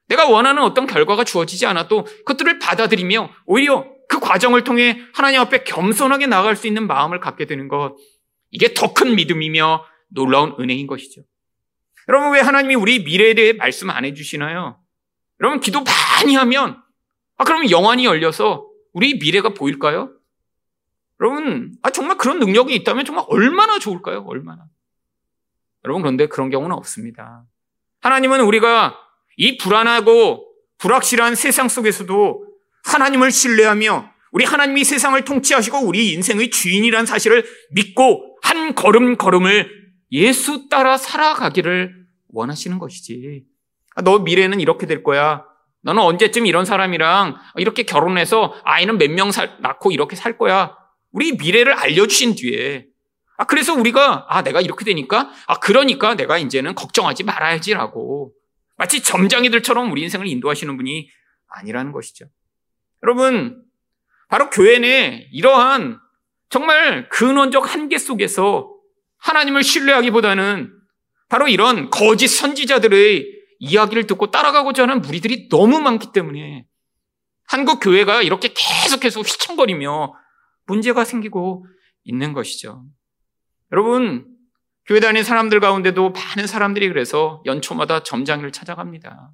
내가 0.07 0.27
원하는 0.29 0.63
어떤 0.63 0.87
결과가 0.87 1.25
주어지지 1.25 1.65
않아도 1.65 2.05
그것들을 2.05 2.59
받아들이며 2.59 3.29
오히려 3.45 3.85
그 4.07 4.21
과정을 4.21 4.63
통해 4.63 5.01
하나님 5.13 5.41
앞에 5.41 5.65
겸손하게 5.65 6.27
나아갈 6.27 6.55
수 6.55 6.65
있는 6.67 6.87
마음을 6.87 7.19
갖게 7.19 7.45
되는 7.45 7.67
것. 7.67 7.95
이게 8.51 8.73
더 8.73 8.93
큰 8.93 9.15
믿음이며 9.15 9.83
놀라운 10.09 10.55
은혜인 10.57 10.87
것이죠. 10.87 11.23
여러분, 12.07 12.31
왜 12.31 12.39
하나님이 12.39 12.75
우리 12.75 13.03
미래에 13.03 13.33
대해 13.33 13.51
말씀 13.51 13.89
안 13.89 14.05
해주시나요? 14.05 14.79
여러분, 15.41 15.59
기도 15.59 15.83
많이 15.83 16.35
하면, 16.35 16.81
아, 17.37 17.43
그러면 17.43 17.69
영안이 17.69 18.05
열려서 18.05 18.65
우리 18.93 19.15
미래가 19.19 19.49
보일까요? 19.49 20.16
여러분, 21.19 21.73
아, 21.81 21.89
정말 21.89 22.17
그런 22.17 22.39
능력이 22.39 22.75
있다면 22.75 23.05
정말 23.05 23.25
얼마나 23.27 23.79
좋을까요? 23.79 24.23
얼마나. 24.27 24.65
여러분, 25.85 26.01
그런데 26.03 26.27
그런 26.27 26.49
경우는 26.49 26.75
없습니다. 26.75 27.43
하나님은 28.01 28.41
우리가 28.41 28.97
이 29.37 29.57
불안하고 29.57 30.45
불확실한 30.77 31.35
세상 31.35 31.67
속에서도 31.69 32.45
하나님을 32.85 33.31
신뢰하며 33.31 34.11
우리 34.31 34.45
하나님이 34.45 34.83
세상을 34.83 35.23
통치하시고 35.23 35.79
우리 35.79 36.13
인생의 36.13 36.51
주인이란 36.51 37.05
사실을 37.05 37.45
믿고 37.71 38.37
한 38.43 38.75
걸음 38.75 39.17
걸음을 39.17 39.69
예수 40.11 40.69
따라 40.69 40.97
살아가기를 40.97 42.05
원하시는 42.29 42.77
것이지. 42.77 43.43
아, 43.95 44.01
너 44.03 44.19
미래는 44.19 44.59
이렇게 44.59 44.85
될 44.85 45.03
거야. 45.03 45.43
너는 45.81 46.01
언제쯤 46.01 46.45
이런 46.45 46.65
사람이랑 46.65 47.35
이렇게 47.55 47.83
결혼해서 47.83 48.53
아이는 48.63 48.97
몇 48.97 49.09
명 49.09 49.31
낳고 49.61 49.91
이렇게 49.91 50.15
살 50.15 50.37
거야. 50.37 50.75
우리 51.17 51.31
미래를 51.31 51.73
알려주신 51.73 52.35
뒤에. 52.35 52.85
아, 53.37 53.45
그래서 53.45 53.73
우리가, 53.73 54.27
아, 54.29 54.43
내가 54.43 54.61
이렇게 54.61 54.85
되니까, 54.85 55.31
아, 55.47 55.59
그러니까 55.59 56.13
내가 56.13 56.37
이제는 56.37 56.75
걱정하지 56.75 57.23
말아야지라고. 57.23 58.33
마치 58.75 59.01
점장이들처럼 59.01 59.91
우리 59.91 60.03
인생을 60.03 60.27
인도하시는 60.27 60.77
분이 60.77 61.09
아니라는 61.47 61.91
것이죠. 61.91 62.25
여러분, 63.01 63.63
바로 64.29 64.51
교회 64.51 64.77
내 64.77 65.27
이러한 65.31 65.99
정말 66.49 67.09
근원적 67.09 67.73
한계 67.73 67.97
속에서 67.97 68.71
하나님을 69.17 69.63
신뢰하기보다는 69.63 70.71
바로 71.29 71.47
이런 71.47 71.89
거짓 71.89 72.27
선지자들의 72.27 73.25
이야기를 73.57 74.05
듣고 74.05 74.29
따라가고자 74.29 74.83
하는 74.83 75.01
무리들이 75.01 75.49
너무 75.49 75.79
많기 75.79 76.11
때문에 76.13 76.67
한국 77.47 77.79
교회가 77.79 78.21
이렇게 78.21 78.53
계속해서 78.53 79.21
휘청거리며 79.21 80.13
문제가 80.67 81.03
생기고 81.03 81.65
있는 82.03 82.33
것이죠. 82.33 82.85
여러분, 83.71 84.27
교회 84.85 84.99
다니는 84.99 85.23
사람들 85.23 85.59
가운데도 85.59 86.11
많은 86.11 86.47
사람들이 86.47 86.87
그래서 86.87 87.41
연초마다 87.45 88.03
점장을 88.03 88.49
찾아갑니다. 88.51 89.31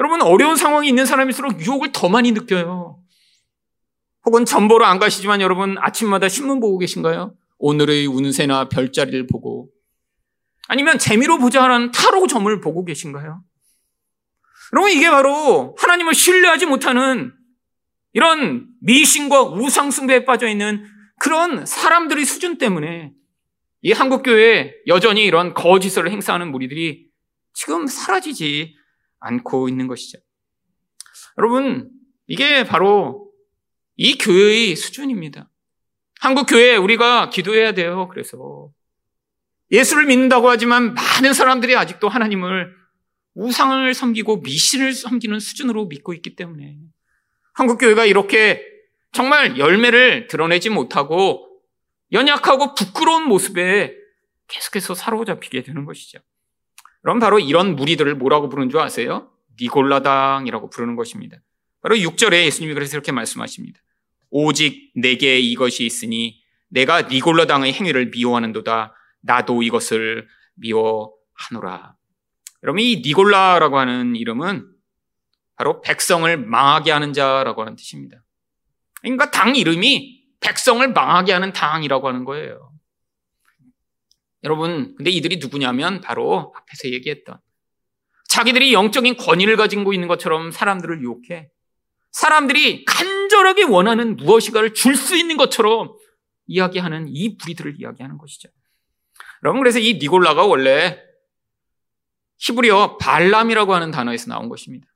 여러분, 0.00 0.22
어려운 0.22 0.56
상황이 0.56 0.88
있는 0.88 1.06
사람일수록 1.06 1.60
유혹을 1.60 1.92
더 1.92 2.08
많이 2.08 2.32
느껴요. 2.32 3.00
혹은 4.28 4.44
전보로 4.44 4.84
안 4.84 4.98
가시지만 4.98 5.40
여러분 5.40 5.76
아침마다 5.78 6.28
신문 6.28 6.60
보고 6.60 6.76
계신가요? 6.78 7.34
오늘의 7.58 8.06
운세나 8.06 8.68
별자리를 8.68 9.26
보고 9.26 9.70
아니면 10.68 10.98
재미로 10.98 11.38
보자 11.38 11.62
하는 11.62 11.90
타로 11.92 12.26
점을 12.26 12.60
보고 12.60 12.84
계신가요? 12.84 13.42
여러분 14.74 14.90
이게 14.92 15.10
바로 15.10 15.74
하나님을 15.78 16.12
신뢰하지 16.12 16.66
못하는 16.66 17.32
이런 18.18 18.66
미신과 18.80 19.42
우상숭배에 19.50 20.24
빠져 20.24 20.48
있는 20.48 20.84
그런 21.20 21.64
사람들의 21.64 22.24
수준 22.24 22.58
때문에 22.58 23.12
이 23.82 23.92
한국교회에 23.92 24.74
여전히 24.88 25.24
이런 25.24 25.54
거짓을 25.54 26.10
행사하는 26.10 26.50
무리들이 26.50 27.06
지금 27.52 27.86
사라지지 27.86 28.74
않고 29.20 29.68
있는 29.68 29.86
것이죠. 29.86 30.18
여러분, 31.38 31.92
이게 32.26 32.64
바로 32.64 33.30
이 33.94 34.18
교회의 34.18 34.74
수준입니다. 34.74 35.48
한국 36.18 36.46
교회 36.46 36.74
우리가 36.74 37.30
기도해야 37.30 37.70
돼요. 37.70 38.08
그래서 38.08 38.72
예수를 39.70 40.06
믿는다고 40.06 40.50
하지만 40.50 40.94
많은 40.94 41.34
사람들이 41.34 41.76
아직도 41.76 42.08
하나님을 42.08 42.74
우상을 43.34 43.94
섬기고 43.94 44.38
미신을 44.38 44.92
섬기는 44.92 45.38
수준으로 45.38 45.86
믿고 45.86 46.14
있기 46.14 46.34
때문에 46.34 46.78
한국 47.58 47.78
교회가 47.78 48.04
이렇게 48.04 48.64
정말 49.10 49.58
열매를 49.58 50.28
드러내지 50.28 50.70
못하고 50.70 51.60
연약하고 52.12 52.76
부끄러운 52.76 53.24
모습에 53.24 53.96
계속해서 54.46 54.94
사로잡히게 54.94 55.64
되는 55.64 55.84
것이죠. 55.84 56.20
그럼 57.02 57.18
바로 57.18 57.40
이런 57.40 57.74
무리들을 57.74 58.14
뭐라고 58.14 58.48
부르는 58.48 58.70
줄 58.70 58.78
아세요? 58.78 59.32
니골라당이라고 59.60 60.70
부르는 60.70 60.94
것입니다. 60.94 61.38
바로 61.82 61.96
6절에 61.96 62.44
예수님이 62.44 62.74
그래서 62.74 62.96
이렇게 62.96 63.10
말씀하십니다. 63.10 63.80
오직 64.30 64.92
내게 64.94 65.40
이것이 65.40 65.84
있으니 65.84 66.40
내가 66.68 67.02
니골라당의 67.02 67.72
행위를 67.72 68.10
미워하는도다. 68.10 68.94
나도 69.22 69.64
이것을 69.64 70.28
미워하노라. 70.54 71.96
여러분 72.62 72.82
이 72.82 73.02
니골라라고 73.04 73.80
하는 73.80 74.14
이름은 74.14 74.77
바로 75.58 75.80
백성을 75.80 76.34
망하게 76.36 76.92
하는 76.92 77.12
자라고 77.12 77.62
하는 77.62 77.74
뜻입니다. 77.74 78.22
그러니까 79.02 79.30
당 79.32 79.56
이름이 79.56 80.22
백성을 80.40 80.86
망하게 80.92 81.32
하는 81.32 81.52
당이라고 81.52 82.06
하는 82.06 82.24
거예요. 82.24 82.72
여러분, 84.44 84.94
근데 84.96 85.10
이들이 85.10 85.38
누구냐면 85.38 86.00
바로 86.00 86.54
앞에서 86.56 86.90
얘기했던 86.94 87.38
자기들이 88.28 88.72
영적인 88.72 89.16
권위를 89.16 89.56
가지고 89.56 89.92
있는 89.92 90.06
것처럼 90.06 90.52
사람들을 90.52 91.02
유혹해 91.02 91.50
사람들이 92.12 92.84
간절하게 92.84 93.64
원하는 93.64 94.16
무엇인가를 94.16 94.74
줄 94.74 94.94
수 94.94 95.16
있는 95.16 95.36
것처럼 95.36 95.92
이야기하는 96.46 97.06
이 97.08 97.36
부리들을 97.36 97.80
이야기하는 97.80 98.16
것이죠. 98.16 98.48
여러분, 99.42 99.60
그래서 99.60 99.80
이 99.80 99.94
니골라가 99.94 100.46
원래 100.46 101.02
히브리어 102.38 102.98
발람이라고 102.98 103.74
하는 103.74 103.90
단어에서 103.90 104.28
나온 104.28 104.48
것입니다. 104.48 104.86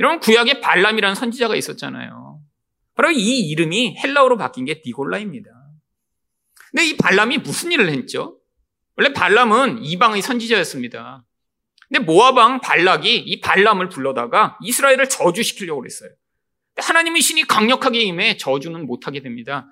여러분, 0.00 0.20
구약에 0.20 0.60
발람이라는 0.60 1.14
선지자가 1.14 1.54
있었잖아요. 1.56 2.40
바로 2.94 3.10
이 3.10 3.40
이름이 3.48 3.96
헬라어로 3.98 4.36
바뀐 4.36 4.64
게 4.64 4.82
니골라입니다. 4.84 5.50
근데 6.70 6.86
이 6.86 6.96
발람이 6.96 7.38
무슨 7.38 7.72
일을 7.72 7.90
했죠? 7.90 8.38
원래 8.96 9.12
발람은 9.12 9.84
이방의 9.84 10.22
선지자였습니다. 10.22 11.24
근데 11.88 12.00
모아방 12.04 12.60
발락이 12.60 13.16
이 13.16 13.40
발람을 13.40 13.88
불러다가 13.88 14.58
이스라엘을 14.62 15.08
저주시키려고 15.08 15.80
그랬어요. 15.80 16.10
하나님의 16.76 17.22
신이 17.22 17.44
강력하게 17.44 18.00
임해 18.00 18.36
저주는 18.36 18.86
못하게 18.86 19.20
됩니다. 19.20 19.68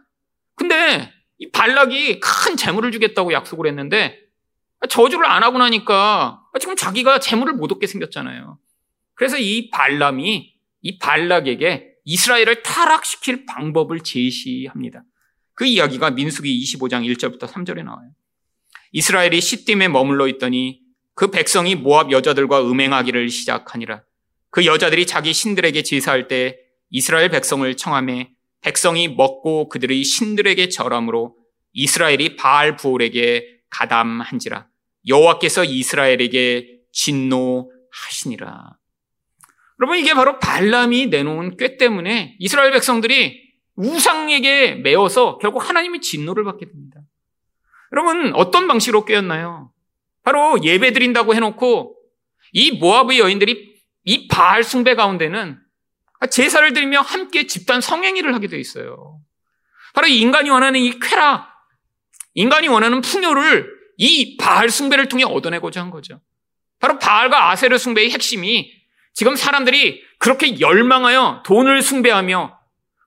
근데 0.55 1.13
이 1.39 1.51
발락이 1.51 2.21
큰 2.21 2.57
재물을 2.57 2.93
주겠다고 2.93 3.33
약속을 3.33 3.67
했는데 3.67 4.21
저주를 4.89 5.27
안 5.27 5.43
하고 5.43 5.59
나니까 5.59 6.43
지금 6.61 6.77
자기가 6.77 7.19
재물을 7.19 7.55
못 7.55 7.73
얻게 7.73 7.87
생겼잖아요. 7.87 8.59
그래서 9.14 9.38
이 9.38 9.70
발람이 9.70 10.53
이 10.83 10.98
발락에게 10.98 11.92
이스라엘을 12.05 12.62
타락시킬 12.62 13.46
방법을 13.46 14.01
제시합니다. 14.01 15.05
그 15.55 15.64
이야기가 15.64 16.11
민수기 16.11 16.62
25장 16.64 17.07
1절부터 17.07 17.46
3절에 17.46 17.85
나와요. 17.85 18.11
이스라엘이 18.92 19.40
시딤에 19.40 19.88
머물러 19.88 20.27
있더니 20.29 20.81
그 21.14 21.31
백성이 21.31 21.75
모압 21.75 22.11
여자들과 22.11 22.62
음행하기를 22.62 23.29
시작하니라. 23.29 24.03
그 24.51 24.66
여자들이 24.66 25.07
자기 25.07 25.33
신들에게 25.33 25.83
제사할 25.83 26.29
때 26.29 26.59
이스라엘 26.90 27.31
백성을 27.31 27.75
청함해 27.77 28.31
백성이 28.61 29.09
먹고 29.09 29.68
그들의 29.68 30.05
신들에게 30.05 30.68
절함으로 30.68 31.37
이스라엘이 31.72 32.37
바알 32.37 32.77
부올에게 32.77 33.61
가담한지라. 33.70 34.68
여호와께서 35.09 35.64
이스라엘에게 35.64 36.81
진노하시니라. 36.92 38.77
여러분 39.83 39.99
이게 39.99 40.14
바로 40.14 40.38
발람이 40.38 41.09
내놓은 41.09 41.57
꾀 41.57 41.77
때문에 41.77 42.37
이스라엘 42.38 42.71
백성들이 42.71 43.42
우상에게 43.75 44.77
매어서 44.77 45.38
결국 45.38 45.68
하나님의 45.68 46.01
진노를 46.01 46.45
받게 46.45 46.66
됩니다. 46.66 47.01
여러분 47.90 48.33
어떤 48.37 48.68
방식으로 48.68 49.05
꾀였나요? 49.05 49.73
바로 50.23 50.62
예배 50.62 50.92
드린다고 50.92 51.35
해놓고 51.35 51.97
이 52.53 52.79
모압의 52.79 53.18
여인들이 53.18 53.75
이 54.05 54.29
바알 54.29 54.62
숭배 54.62 54.95
가운데는 54.95 55.59
제사를 56.31 56.73
드리며 56.73 57.01
함께 57.01 57.49
집단 57.49 57.81
성행위를 57.81 58.37
하게 58.37 58.47
돼 58.47 58.61
있어요. 58.61 59.18
바로 59.95 60.07
인간이 60.07 60.49
원하는 60.49 60.79
이 60.79 61.01
쾌락, 61.01 61.49
인간이 62.35 62.68
원하는 62.68 63.01
풍요를 63.01 63.68
이 63.97 64.37
바알 64.37 64.71
숭배를 64.71 65.09
통해 65.09 65.25
얻어내고자 65.25 65.81
한 65.81 65.90
거죠. 65.90 66.21
바로 66.79 67.01
바알과 67.01 67.51
아세르 67.51 67.79
숭배의 67.79 68.11
핵심이 68.12 68.82
지금 69.14 69.37
사람들이 69.37 70.03
그렇게 70.18 70.61
열망하여 70.61 71.42
돈을 71.44 71.83
숭배하며 71.83 72.59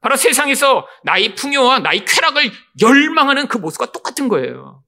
바로 0.02 0.16
세상에서 0.16 0.88
나의 1.04 1.34
풍요와 1.36 1.80
나의 1.80 2.06
쾌락을 2.06 2.52
열망하는 2.80 3.48
그 3.48 3.58
모습과 3.58 3.92
똑같은 3.92 4.28
거예요. 4.28 4.84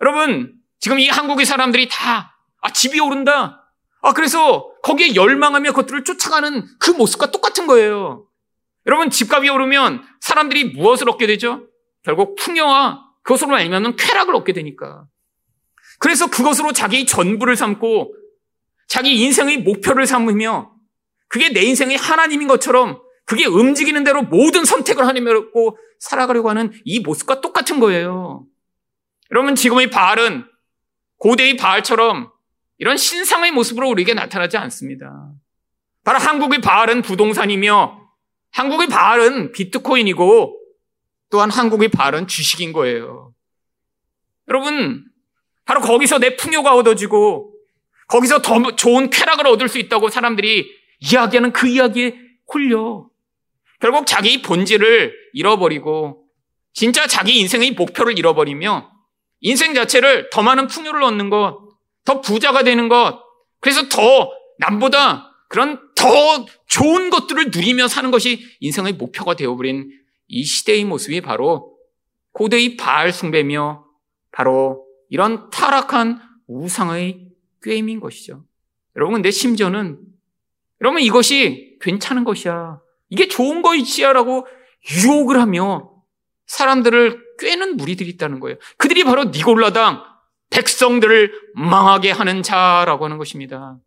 여러분, 0.00 0.54
지금 0.78 1.00
이 1.00 1.08
한국의 1.08 1.44
사람들이 1.44 1.88
다, 1.88 2.36
아, 2.60 2.72
집이 2.72 3.00
오른다. 3.00 3.72
아, 4.00 4.12
그래서 4.12 4.70
거기에 4.82 5.14
열망하며 5.14 5.70
그것들을 5.70 6.04
쫓아가는 6.04 6.66
그 6.78 6.90
모습과 6.90 7.30
똑같은 7.30 7.66
거예요. 7.66 8.26
여러분, 8.86 9.10
집값이 9.10 9.48
오르면 9.48 10.04
사람들이 10.20 10.72
무엇을 10.76 11.08
얻게 11.08 11.26
되죠? 11.26 11.66
결국 12.04 12.36
풍요와 12.36 13.04
그것으로 13.22 13.56
알면 13.56 13.96
쾌락을 13.96 14.34
얻게 14.34 14.52
되니까. 14.52 15.04
그래서 15.98 16.28
그것으로 16.28 16.72
자기 16.72 17.06
전부를 17.06 17.56
삼고 17.56 18.14
자기 18.92 19.22
인생의 19.22 19.62
목표를 19.62 20.06
삼으며 20.06 20.70
그게 21.28 21.48
내 21.48 21.62
인생의 21.62 21.96
하나님인 21.96 22.46
것처럼 22.46 23.00
그게 23.24 23.46
움직이는 23.46 24.04
대로 24.04 24.20
모든 24.20 24.66
선택을 24.66 25.06
하려고 25.06 25.78
살아가려고 25.98 26.50
하는 26.50 26.74
이 26.84 27.00
모습과 27.00 27.40
똑같은 27.40 27.80
거예요. 27.80 28.44
여러분, 29.30 29.54
지금의 29.54 29.88
바알은 29.88 30.44
고대의 31.16 31.56
바알처럼 31.56 32.30
이런 32.76 32.98
신상의 32.98 33.52
모습으로 33.52 33.88
우리에게 33.88 34.12
나타나지 34.12 34.58
않습니다. 34.58 35.32
바로 36.04 36.18
한국의 36.18 36.60
바알은 36.60 37.00
부동산이며 37.00 37.98
한국의 38.50 38.88
바알은 38.88 39.52
비트코인이고 39.52 40.60
또한 41.30 41.48
한국의 41.48 41.88
바알은 41.88 42.26
주식인 42.26 42.74
거예요. 42.74 43.32
여러분, 44.48 45.02
바로 45.64 45.80
거기서 45.80 46.18
내 46.18 46.36
풍요가 46.36 46.74
얻어지고 46.74 47.51
거기서 48.12 48.42
더 48.42 48.76
좋은 48.76 49.08
쾌락을 49.08 49.46
얻을 49.46 49.70
수 49.70 49.78
있다고 49.78 50.10
사람들이 50.10 50.70
이야기하는 51.00 51.52
그 51.52 51.66
이야기에 51.66 52.14
홀려. 52.52 53.06
결국 53.80 54.06
자기 54.06 54.42
본질을 54.42 55.14
잃어버리고 55.32 56.26
진짜 56.74 57.06
자기 57.06 57.38
인생의 57.40 57.70
목표를 57.70 58.18
잃어버리며 58.18 58.92
인생 59.40 59.72
자체를 59.72 60.28
더 60.30 60.42
많은 60.42 60.66
풍요를 60.66 61.02
얻는 61.02 61.30
것, 61.30 61.58
더 62.04 62.20
부자가 62.20 62.62
되는 62.62 62.90
것, 62.90 63.22
그래서 63.60 63.88
더 63.88 64.30
남보다 64.58 65.34
그런 65.48 65.80
더 65.96 66.44
좋은 66.66 67.08
것들을 67.08 67.46
누리며 67.46 67.88
사는 67.88 68.10
것이 68.10 68.44
인생의 68.60 68.92
목표가 68.92 69.34
되어버린 69.36 69.90
이 70.28 70.44
시대의 70.44 70.84
모습이 70.84 71.22
바로 71.22 71.78
고대의 72.32 72.76
바알 72.76 73.10
숭배며 73.10 73.86
바로 74.32 74.84
이런 75.08 75.48
타락한 75.48 76.20
우상의 76.46 77.31
꾀임인 77.62 78.00
것이죠. 78.00 78.44
여러분, 78.96 79.14
근데 79.14 79.30
심지어는 79.30 79.98
여러분 80.80 81.00
이것이 81.00 81.78
괜찮은 81.80 82.24
것이야. 82.24 82.80
이게 83.08 83.28
좋은 83.28 83.62
것이야라고 83.62 84.46
유혹을 84.96 85.40
하며 85.40 85.92
사람들을 86.46 87.36
꿰는 87.38 87.76
무리들이 87.76 88.10
있다는 88.10 88.40
거예요. 88.40 88.56
그들이 88.76 89.04
바로 89.04 89.24
니골라당 89.24 90.02
백성들을 90.50 91.32
망하게 91.54 92.10
하는 92.10 92.42
자라고 92.42 93.04
하는 93.04 93.16
것입니다. 93.18 93.78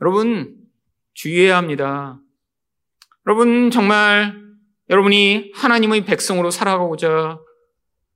여러분 0.00 0.54
주의해야 1.14 1.56
합니다. 1.56 2.20
여러분 3.26 3.70
정말 3.70 4.38
여러분이 4.88 5.52
하나님의 5.54 6.04
백성으로 6.04 6.50
살아가고자 6.50 7.38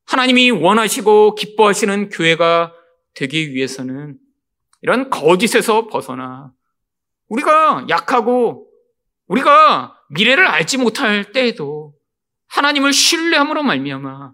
하나님이 0.07 0.51
원하시고 0.51 1.35
기뻐하시는 1.35 2.11
교회가 2.11 2.73
되기 3.15 3.55
위해서는 3.55 4.19
이런 4.85 5.09
거짓에서 5.09 5.87
벗어나 5.87 6.53
우리가 7.29 7.87
약하고 7.89 8.69
우리가 9.29 9.99
미래를 10.11 10.47
알지 10.47 10.77
못할 10.77 11.33
때에도 11.33 11.95
하나님을 12.49 12.93
신뢰함으로 12.93 13.63
말미암아 13.63 14.33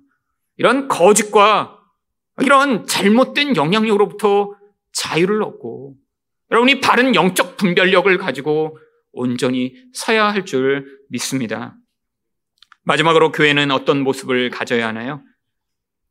이런 0.57 0.89
거짓과 0.89 1.79
이런 2.41 2.85
잘못된 2.85 3.55
영향력으로부터 3.55 4.57
자유를 4.93 5.41
얻고 5.45 5.95
여러분이 6.51 6.81
바른 6.81 7.15
영적 7.15 7.57
분별력을 7.57 8.19
가지고 8.19 8.77
온전히 9.13 9.77
서야 9.93 10.33
할 10.33 10.45
줄 10.45 10.85
믿습니다. 11.11 11.77
마지막으로 12.83 13.31
교회는 13.31 13.71
어떤 13.71 14.01
모습을 14.03 14.51
가져야 14.51 14.89
하나요? 14.89 15.23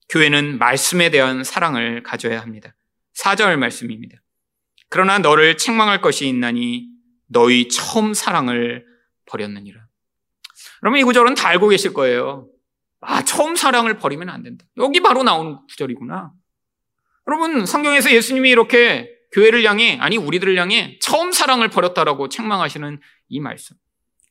교회는 0.07 0.59
말씀에 0.59 1.09
대한 1.09 1.43
사랑을 1.43 2.03
가져야 2.03 2.41
합니다. 2.41 2.73
4절 3.21 3.57
말씀입니다. 3.57 4.17
그러나 4.89 5.19
너를 5.19 5.57
책망할 5.57 6.01
것이 6.01 6.27
있나니 6.27 6.87
너희 7.27 7.67
처음 7.69 8.13
사랑을 8.13 8.85
버렸느니라. 9.25 9.79
여러분 10.83 10.99
이 10.99 11.03
구절은 11.03 11.35
다 11.35 11.47
알고 11.49 11.69
계실 11.69 11.93
거예요. 11.93 12.47
아, 13.01 13.23
처음 13.23 13.55
사랑을 13.55 13.97
버리면 13.97 14.29
안 14.29 14.43
된다. 14.43 14.65
여기 14.77 14.99
바로 15.01 15.23
나오는 15.23 15.57
구절이구나. 15.69 16.31
여러분 17.27 17.65
성경에서 17.65 18.11
예수님이 18.11 18.49
이렇게 18.49 19.09
교회를 19.31 19.63
향해 19.63 19.97
아니 20.01 20.17
우리들을 20.17 20.57
향해 20.57 20.97
처음 21.01 21.31
사랑을 21.31 21.69
버렸다라고 21.69 22.29
책망하시는 22.29 22.99
이 23.27 23.39
말씀. 23.39 23.75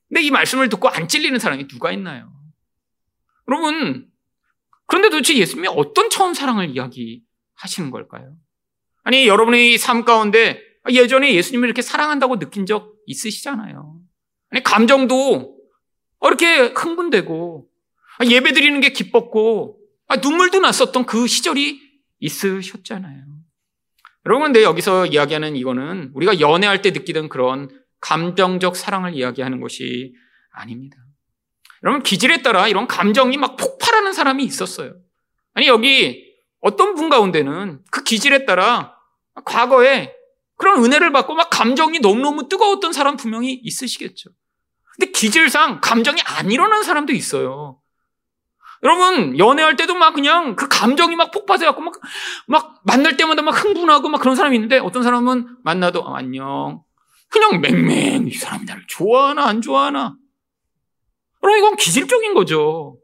근데 0.09 0.23
이 0.23 0.31
말씀을 0.31 0.69
듣고 0.69 0.89
안 0.89 1.07
찔리는 1.07 1.39
사람이 1.39 1.69
누가 1.69 1.93
있나요? 1.93 2.33
여러분 3.49 4.09
그런데 4.87 5.11
도대체 5.11 5.37
예수님이 5.37 5.69
어떤 5.69 6.11
처음 6.11 6.35
사랑을 6.35 6.71
이야기하시는 6.71 7.91
걸까요? 7.91 8.35
아니 9.05 9.27
여러분의 9.27 9.79
삶 9.79 10.05
가운데 10.05 10.63
예전에 10.91 11.35
예수님을 11.35 11.69
이렇게 11.69 11.83
사랑한다고 11.83 12.39
느낀 12.39 12.67
적 12.67 12.95
있으시잖아요. 13.07 14.01
아니 14.51 14.63
감정도 14.63 15.57
이렇게 16.23 16.73
흥분되고 16.75 17.69
예배 18.27 18.53
드리는 18.53 18.81
게 18.81 18.91
기뻤고 18.91 19.79
눈물도 20.23 20.61
났었던 20.61 21.07
그 21.07 21.27
시절이 21.27 21.81
있으셨잖아요. 22.21 23.39
여러분, 24.27 24.47
근데 24.49 24.63
여기서 24.63 25.07
이야기하는 25.07 25.57
이거는 25.57 26.11
우리가 26.15 26.41
연애할 26.41 26.83
때 26.83 26.91
느끼던 26.91 27.29
그런 27.29 27.71
감정적 28.01 28.77
사랑을 28.77 29.15
이야기하는 29.15 29.61
것이 29.61 30.15
아닙니다. 30.53 30.97
여러분, 31.83 32.03
기질에 32.03 32.43
따라 32.43 32.69
이런 32.69 32.87
감정이 32.87 33.37
막 33.37 33.57
폭발하는 33.57 34.13
사람이 34.13 34.45
있었어요. 34.45 34.97
아니, 35.55 35.67
여기 35.69 36.28
어떤 36.61 36.95
분 36.95 37.09
가운데는 37.09 37.85
그 37.91 38.03
기질에 38.03 38.45
따라 38.45 38.97
과거에 39.45 40.13
그런 40.57 40.85
은혜를 40.85 41.13
받고 41.13 41.35
막 41.35 41.51
감정이 41.51 42.01
너무너무 42.01 42.49
뜨거웠던 42.49 42.93
사람 42.93 43.17
분명히 43.17 43.53
있으시겠죠. 43.55 44.31
근데 44.95 45.13
기질상 45.13 45.81
감정이 45.81 46.21
안 46.23 46.51
일어나는 46.51 46.83
사람도 46.83 47.13
있어요. 47.13 47.81
여러분, 48.83 49.39
연애할 49.39 49.77
때도 49.77 49.95
막 49.95 50.15
그냥 50.15 50.57
그 50.57 50.69
감정이 50.69 51.17
막 51.17 51.31
폭발해갖고 51.31 51.81
막, 51.83 51.95
막 52.47 52.81
만날 52.85 53.17
때마다 53.17 53.43
막 53.43 53.53
흥분하고 53.53 54.09
막 54.09 54.21
그런 54.21 54.37
사람이 54.37 54.57
있는데 54.57 54.79
어떤 54.79 55.03
사람은 55.03 55.59
만나도 55.65 56.01
어, 56.01 56.15
안녕. 56.15 56.83
그냥 57.29 57.61
맹맹 57.61 58.29
이 58.29 58.33
사람이 58.33 58.65
나를 58.65 58.85
좋아하나 58.89 59.47
안 59.47 59.61
좋아하나. 59.61 60.17
그럼 61.41 61.59
이건 61.59 61.77
기질적인 61.77 62.35
거죠. 62.35 62.99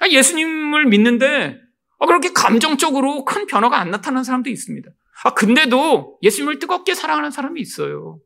아, 0.00 0.08
예수님을 0.08 0.86
믿는데 0.86 1.58
아, 1.98 2.06
그렇게 2.06 2.32
감정적으로 2.32 3.24
큰 3.24 3.46
변화가 3.46 3.78
안 3.78 3.90
나타나는 3.90 4.24
사람도 4.24 4.50
있습니다. 4.50 4.90
아, 5.24 5.34
근데도 5.34 6.18
예수님을 6.22 6.58
뜨겁게 6.58 6.94
사랑하는 6.94 7.30
사람이 7.30 7.60
있어요. 7.60 8.20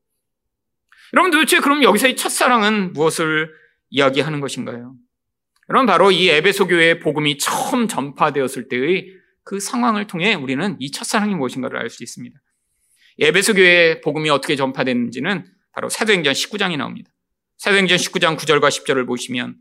여러분 1.12 1.30
도대체 1.30 1.59
그럼 1.61 1.83
여기서 1.83 2.09
이 2.09 2.16
첫사랑은 2.16 2.92
무엇을 2.92 3.52
이야기하는 3.90 4.40
것인가요? 4.40 4.94
여러분 5.68 5.87
바로 5.87 6.11
이 6.11 6.28
에베소 6.28 6.66
교회의 6.66 7.00
복음이 7.00 7.38
처음 7.38 7.88
전파되었을 7.88 8.68
때의 8.68 9.09
그 9.44 9.59
상황을 9.61 10.06
통해 10.06 10.35
우리는 10.35 10.76
이 10.78 10.90
첫사랑이 10.90 11.35
무엇인가를 11.35 11.78
알 11.78 11.90
수 11.90 12.02
있습니다. 12.02 12.38
에베소 13.18 13.54
교회의 13.54 14.00
복음이 14.00 14.30
어떻게 14.30 14.56
전파됐는지는 14.56 15.44
바로 15.72 15.88
사도행전 15.88 16.33
19장이 16.33 16.76
나옵니다. 16.76 17.11
사도행전 17.59 17.98
19장 17.98 18.37
9절과 18.37 18.68
10절을 18.68 19.06
보시면 19.06 19.56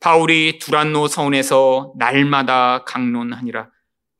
바울이 0.00 0.58
두란노 0.58 1.08
서원에서 1.08 1.94
날마다 1.98 2.84
강론하니라 2.84 3.70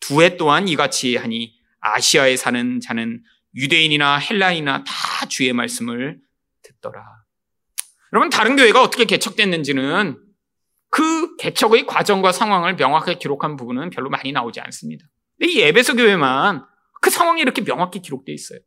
두해 0.00 0.36
동안 0.36 0.68
이같이 0.68 1.16
하니 1.16 1.54
아시아에 1.80 2.36
사는 2.36 2.80
자는 2.80 3.22
유대인이나 3.54 4.18
헬라인이나 4.18 4.84
다 4.84 5.26
주의 5.28 5.52
말씀을 5.52 6.18
듣더라. 6.62 7.02
여러분 8.12 8.30
다른 8.30 8.56
교회가 8.56 8.82
어떻게 8.82 9.04
개척됐는지는 9.04 10.18
그 10.90 11.36
개척의 11.36 11.86
과정과 11.86 12.32
상황을 12.32 12.76
명확하게 12.76 13.18
기록한 13.18 13.56
부분은 13.56 13.90
별로 13.90 14.08
많이 14.08 14.32
나오지 14.32 14.60
않습니다. 14.60 15.06
근데 15.38 15.52
이 15.52 15.60
에베소 15.62 15.96
교회만 15.96 16.64
그 17.00 17.10
상황이 17.10 17.40
이렇게 17.42 17.62
명확히 17.62 18.00
기록되어 18.00 18.34
있어요. 18.34 18.60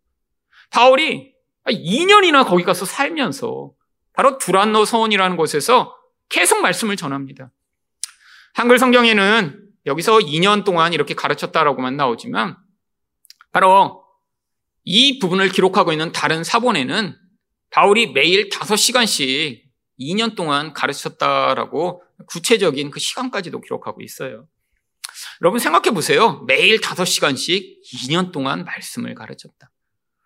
바울이 0.72 1.34
2년이나 1.66 2.46
거기 2.46 2.64
가서 2.64 2.86
살면서 2.86 3.72
바로 4.14 4.38
두란노 4.38 4.86
서원이라는 4.86 5.38
곳에서 5.38 5.96
계속 6.30 6.62
말씀을 6.62 6.96
전합니다. 6.96 7.52
한글 8.54 8.80
성경에는 8.80 9.68
여기서 9.86 10.20
2년 10.20 10.64
동안 10.64 10.94
이렇게 10.94 11.14
가르쳤다라고만 11.16 11.98
나오지만 11.98 12.58
바로 13.52 14.04
이 14.84 15.20
부분을 15.20 15.50
기록하고 15.50 15.92
있는 15.92 16.12
다른 16.12 16.44
사본에는 16.44 17.18
바울이 17.72 18.12
매일 18.14 18.50
5시간씩 18.50 19.62
2년 20.00 20.36
동안 20.36 20.74
가르쳤다라고 20.74 22.04
구체적인 22.28 22.92
그 22.92 23.00
시간까지도 23.00 23.62
기록하고 23.62 24.02
있어요. 24.02 24.48
여러분 25.42 25.60
생각해 25.60 25.92
보세요. 25.92 26.44
매일 26.48 26.80
5시간씩 26.80 27.82
2년 27.94 28.32
동안 28.32 28.66
말씀을 28.66 29.16
가르쳤다. 29.16 29.72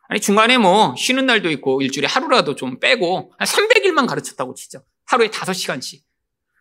아니 0.07 0.19
중간에 0.19 0.57
뭐 0.57 0.95
쉬는 0.97 1.25
날도 1.25 1.49
있고 1.51 1.81
일주일에 1.81 2.07
하루라도 2.07 2.55
좀 2.55 2.79
빼고 2.79 3.33
한 3.37 3.47
300일만 3.47 4.07
가르쳤다고 4.07 4.53
치죠. 4.53 4.83
하루에 5.13 5.30
5시간씩. 5.30 6.02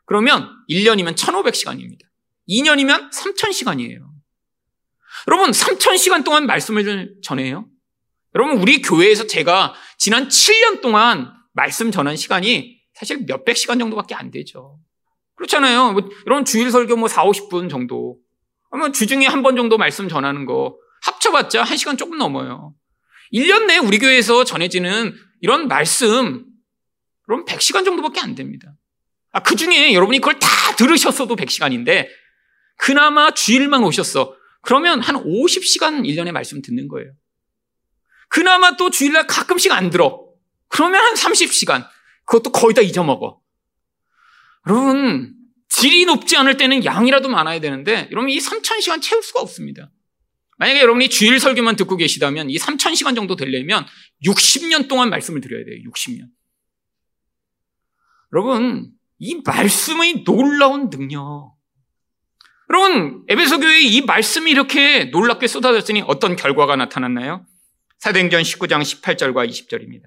그러면 0.04 0.50
1년이면 0.68 1.16
1500시간입니다. 1.16 2.00
2년이면 2.48 3.10
3000시간이에요. 3.12 4.00
여러분 5.28 5.50
3000시간 5.50 6.24
동안 6.24 6.46
말씀을 6.46 7.14
전해요. 7.22 7.66
여러분 8.34 8.58
우리 8.58 8.82
교회에서 8.82 9.26
제가 9.26 9.74
지난 9.98 10.28
7년 10.28 10.80
동안 10.80 11.32
말씀 11.52 11.90
전한 11.90 12.16
시간이 12.16 12.80
사실 12.94 13.24
몇백 13.26 13.56
시간 13.56 13.78
정도밖에 13.78 14.14
안 14.14 14.30
되죠. 14.30 14.78
그렇잖아요. 15.36 15.92
뭐, 15.92 16.08
여러분 16.26 16.44
주일 16.44 16.70
설교 16.70 16.96
뭐 16.96 17.08
4, 17.08 17.24
50분 17.24 17.70
정도. 17.70 18.18
그러면 18.70 18.92
주중에 18.92 19.26
한 19.26 19.42
번 19.42 19.56
정도 19.56 19.76
말씀 19.78 20.08
전하는 20.08 20.46
거 20.46 20.76
합쳐봤자 21.02 21.64
1시간 21.64 21.98
조금 21.98 22.18
넘어요. 22.18 22.74
1년 23.32 23.66
내에 23.66 23.78
우리 23.78 23.98
교회에서 23.98 24.44
전해지는 24.44 25.14
이런 25.40 25.68
말씀, 25.68 26.44
그럼 27.32 27.46
100시간 27.46 27.86
정도밖에 27.86 28.20
안 28.20 28.34
됩니다. 28.34 28.74
아, 29.30 29.40
그 29.40 29.56
중에 29.56 29.94
여러분이 29.94 30.18
그걸 30.18 30.38
다 30.38 30.48
들으셨어도 30.76 31.34
100시간인데, 31.34 32.08
그나마 32.76 33.32
주일만 33.32 33.82
오셨어. 33.84 34.36
그러면 34.60 35.00
한 35.00 35.16
50시간 35.16 36.02
1년에 36.06 36.30
말씀 36.30 36.60
듣는 36.60 36.88
거예요. 36.88 37.10
그나마 38.28 38.76
또 38.76 38.90
주일날 38.90 39.26
가끔씩 39.26 39.72
안 39.72 39.88
들어. 39.88 40.26
그러면 40.68 41.00
한 41.00 41.14
30시간. 41.14 41.88
그것도 42.26 42.52
거의 42.52 42.74
다 42.74 42.82
잊어먹어. 42.82 43.40
여러분, 44.68 45.34
질이 45.70 46.04
높지 46.04 46.36
않을 46.36 46.58
때는 46.58 46.84
양이라도 46.84 47.30
많아야 47.30 47.60
되는데, 47.60 48.08
여러분 48.12 48.28
이 48.28 48.38
3,000시간 48.38 49.00
채울 49.00 49.22
수가 49.22 49.40
없습니다. 49.40 49.90
만약에 50.58 50.80
여러분이 50.80 51.08
주일 51.08 51.40
설교만 51.40 51.76
듣고 51.76 51.96
계시다면 51.96 52.50
이 52.50 52.58
3,000시간 52.58 53.16
정도 53.16 53.36
되려면 53.36 53.86
60년 54.26 54.86
동안 54.86 55.08
말씀을 55.08 55.40
드려야 55.40 55.64
돼요. 55.64 55.76
60년. 55.90 56.28
여러분, 58.32 58.90
이 59.18 59.40
말씀의 59.44 60.24
놀라운 60.24 60.90
능력. 60.90 61.54
여러분, 62.70 63.24
에베소 63.28 63.60
교회에 63.60 63.80
이 63.80 64.00
말씀이 64.00 64.50
이렇게 64.50 65.04
놀랍게 65.06 65.46
쏟아졌으니 65.46 66.02
어떤 66.06 66.36
결과가 66.36 66.76
나타났나요? 66.76 67.44
사도행전 67.98 68.42
19장 68.42 68.80
18절과 68.80 69.48
20절입니다. 69.48 70.04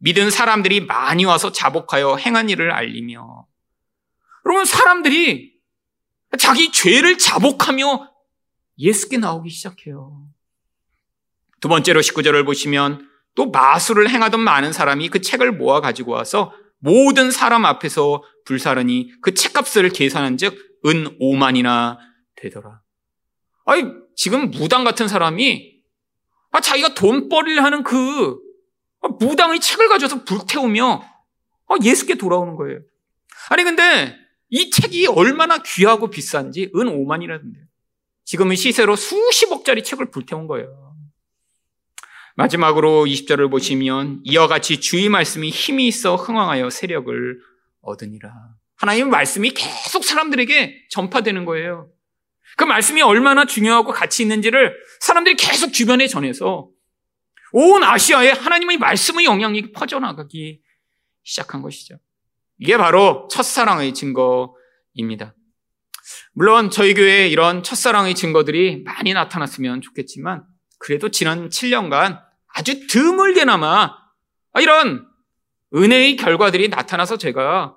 믿은 0.00 0.30
사람들이 0.30 0.80
많이 0.80 1.24
와서 1.24 1.52
자복하여 1.52 2.16
행한 2.16 2.48
일을 2.48 2.72
알리며 2.72 3.46
여러분 4.44 4.64
사람들이 4.64 5.54
자기 6.38 6.72
죄를 6.72 7.18
자복하며 7.18 8.10
예수께 8.78 9.18
나오기 9.18 9.50
시작해요. 9.50 10.26
두 11.60 11.68
번째로 11.68 12.00
19절을 12.00 12.46
보시면 12.46 13.08
또 13.34 13.50
마술을 13.50 14.08
행하던 14.08 14.40
많은 14.40 14.72
사람이 14.72 15.08
그 15.10 15.20
책을 15.20 15.52
모아 15.52 15.80
가지고 15.80 16.12
와서 16.12 16.52
모든 16.80 17.30
사람 17.30 17.64
앞에서 17.64 18.22
불사르니 18.44 19.12
그 19.22 19.34
책값을 19.34 19.90
계산한 19.90 20.36
즉 20.36 20.70
은 20.84 21.18
5만이나 21.18 21.98
되더라. 22.36 22.80
아니, 23.66 23.84
지금 24.16 24.50
무당 24.50 24.84
같은 24.84 25.08
사람이 25.08 25.80
아, 26.52 26.60
자기가 26.60 26.94
돈벌이를 26.94 27.62
하는 27.62 27.82
그 27.82 28.38
무당의 29.18 29.60
책을 29.60 29.88
가져서 29.88 30.24
불태우며 30.24 31.04
예수께 31.84 32.16
돌아오는 32.16 32.56
거예요. 32.56 32.80
아니, 33.50 33.62
근데 33.62 34.16
이 34.48 34.70
책이 34.70 35.06
얼마나 35.06 35.58
귀하고 35.58 36.10
비싼지 36.10 36.72
은 36.74 36.86
5만이라던데요. 36.86 37.62
지금은 38.24 38.56
시세로 38.56 38.96
수십억짜리 38.96 39.84
책을 39.84 40.10
불태운 40.10 40.46
거예요. 40.46 40.89
마지막으로 42.40 43.04
20절을 43.04 43.50
보시면 43.50 44.20
이와 44.24 44.46
같이 44.46 44.80
주의 44.80 45.10
말씀이 45.10 45.50
힘이 45.50 45.88
있어 45.88 46.16
흥왕하여 46.16 46.70
세력을 46.70 47.38
얻으니라. 47.82 48.32
하나님의 48.76 49.10
말씀이 49.10 49.50
계속 49.50 50.04
사람들에게 50.04 50.86
전파되는 50.88 51.44
거예요. 51.44 51.90
그 52.56 52.64
말씀이 52.64 53.02
얼마나 53.02 53.44
중요하고 53.44 53.92
가치 53.92 54.22
있는지를 54.22 54.74
사람들이 55.00 55.36
계속 55.36 55.74
주변에 55.74 56.06
전해서 56.06 56.70
온 57.52 57.84
아시아에 57.84 58.30
하나님의 58.30 58.78
말씀의 58.78 59.26
영향력이 59.26 59.72
퍼져나가기 59.72 60.60
시작한 61.22 61.60
것이죠. 61.60 61.96
이게 62.58 62.78
바로 62.78 63.28
첫사랑의 63.30 63.92
증거입니다. 63.92 65.34
물론 66.32 66.70
저희 66.70 66.94
교회에 66.94 67.28
이런 67.28 67.62
첫사랑의 67.62 68.14
증거들이 68.14 68.82
많이 68.84 69.12
나타났으면 69.12 69.82
좋겠지만 69.82 70.44
그래도 70.78 71.10
지난 71.10 71.50
7년간 71.50 72.29
아주 72.54 72.86
드물게나마 72.86 73.96
이런 74.58 75.06
은혜의 75.74 76.16
결과들이 76.16 76.68
나타나서 76.68 77.16
제가 77.16 77.76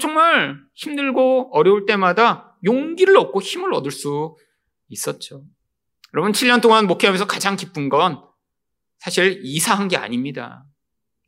정말 0.00 0.56
힘들고 0.74 1.50
어려울 1.52 1.84
때마다 1.84 2.56
용기를 2.64 3.16
얻고 3.18 3.40
힘을 3.40 3.74
얻을 3.74 3.90
수 3.90 4.36
있었죠. 4.88 5.44
여러분 6.14 6.32
7년 6.32 6.62
동안 6.62 6.86
목회하면서 6.86 7.26
가장 7.26 7.56
기쁜 7.56 7.88
건 7.88 8.22
사실 8.98 9.40
이사한 9.42 9.88
게 9.88 9.96
아닙니다. 9.96 10.64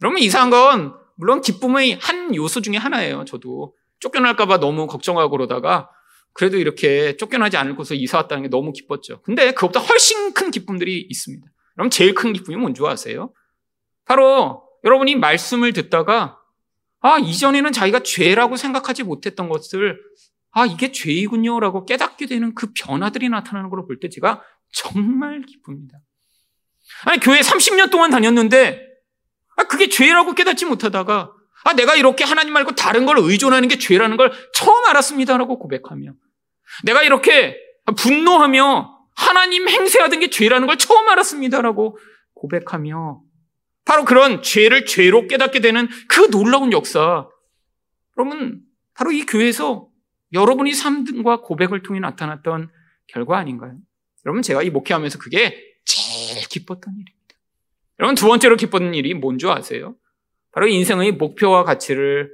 여러분 0.03 0.21
이사한 0.21 0.51
건 0.51 0.95
물론 1.17 1.41
기쁨의 1.41 1.99
한 2.01 2.35
요소 2.35 2.63
중에 2.63 2.77
하나예요. 2.77 3.25
저도 3.25 3.75
쫓겨날까봐 4.01 4.59
너무 4.59 4.87
걱정하고 4.87 5.31
그러다가 5.31 5.91
그래도 6.33 6.59
이렇게 6.59 7.17
쫓겨나지 7.17 7.57
않을 7.57 7.77
곳에 7.77 7.95
이사 7.95 8.19
왔다는 8.19 8.43
게 8.45 8.49
너무 8.49 8.73
기뻤죠. 8.73 9.23
근데 9.23 9.53
그것보다 9.53 9.81
훨씬 9.81 10.35
큰 10.35 10.51
기쁨들이 10.51 11.07
있습니다. 11.09 11.47
그럼 11.75 11.91
제일 11.91 12.15
큰 12.15 12.33
기쁨이 12.33 12.57
뭔지 12.57 12.83
아세요? 12.87 13.33
바로 14.05 14.63
여러분이 14.85 15.17
말씀을 15.17 15.73
듣다가 15.73 16.39
아, 17.01 17.19
이전에는 17.19 17.73
자기가 17.73 18.01
죄라고 18.01 18.57
생각하지 18.57 19.03
못했던 19.03 19.49
것을 19.49 20.01
아, 20.53 20.67
이게 20.67 20.93
죄이군요라고 20.93 21.85
깨닫게 21.85 22.27
되는 22.27 22.55
그 22.55 22.69
변화들이 22.75 23.29
나타나는 23.29 23.71
걸 23.71 23.85
볼 23.87 23.99
때 24.01 24.09
제가 24.09 24.43
정말 24.73 25.43
기쁩니다. 25.43 25.99
아니, 27.05 27.19
교회 27.21 27.41
30년 27.41 27.91
동안 27.91 28.11
다녔는데 28.11 28.87
아, 29.57 29.65
그게 29.65 29.89
죄라고 29.89 30.35
깨닫지 30.35 30.65
못하다가 30.65 31.33
아, 31.65 31.73
내가 31.75 31.95
이렇게 31.97 32.25
하나님 32.25 32.53
말고 32.53 32.75
다른 32.75 33.07
걸 33.07 33.17
의존하는 33.19 33.69
게 33.69 33.79
죄라는 33.79 34.17
걸 34.17 34.33
처음 34.53 34.85
알았습니다라고 34.87 35.59
고백하며 35.59 36.13
내가 36.85 37.03
이렇게 37.03 37.57
분노하며 37.97 38.94
하나님 39.15 39.69
행세하던 39.69 40.21
게 40.21 40.31
죄라는 40.31 40.67
걸 40.67 40.77
처음 40.79 41.09
알았습니다라고 41.09 41.99
고백하며 42.35 43.23
바로 43.85 44.05
그런 44.05 44.43
죄를 44.43 44.87
죄로 44.87 45.27
깨닫게 45.27 45.61
되는 45.61 45.89
그 46.09 46.31
놀라운 46.31 46.73
역사. 46.73 47.29
여러분, 48.17 48.63
바로 48.95 49.13
이 49.13 49.27
교회에서 49.27 49.89
여러분이 50.33 50.73
삶과 50.73 51.43
고백을 51.43 51.83
통해 51.83 52.01
나타났던 52.01 52.71
결과 53.07 53.39
아닌가요? 53.39 53.77
여러분 54.27 54.43
제가 54.43 54.63
이 54.63 54.71
목회하면서 54.71 55.19
그게 55.19 55.77
제일 55.85 56.47
기뻤던 56.49 56.95
일입니다. 56.95 57.35
여러분 58.01 58.15
두 58.15 58.27
번째로 58.27 58.57
기뻤던 58.57 58.95
일이 58.95 59.15
뭔지 59.15 59.47
아세요? 59.47 59.97
바로 60.53 60.67
인생의 60.67 61.13
목표와 61.13 61.65
가치를 61.65 62.33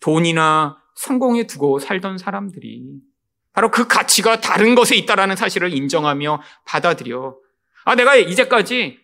돈이나 0.00 0.78
성공에 0.94 1.46
두고 1.46 1.78
살던 1.78 2.18
사람들이 2.18 3.00
바로 3.54 3.70
그 3.70 3.86
가치가 3.86 4.40
다른 4.40 4.74
것에 4.74 4.96
있다라는 4.96 5.36
사실을 5.36 5.72
인정하며 5.72 6.42
받아들여. 6.66 7.38
아, 7.84 7.94
내가 7.94 8.16
이제까지 8.16 8.98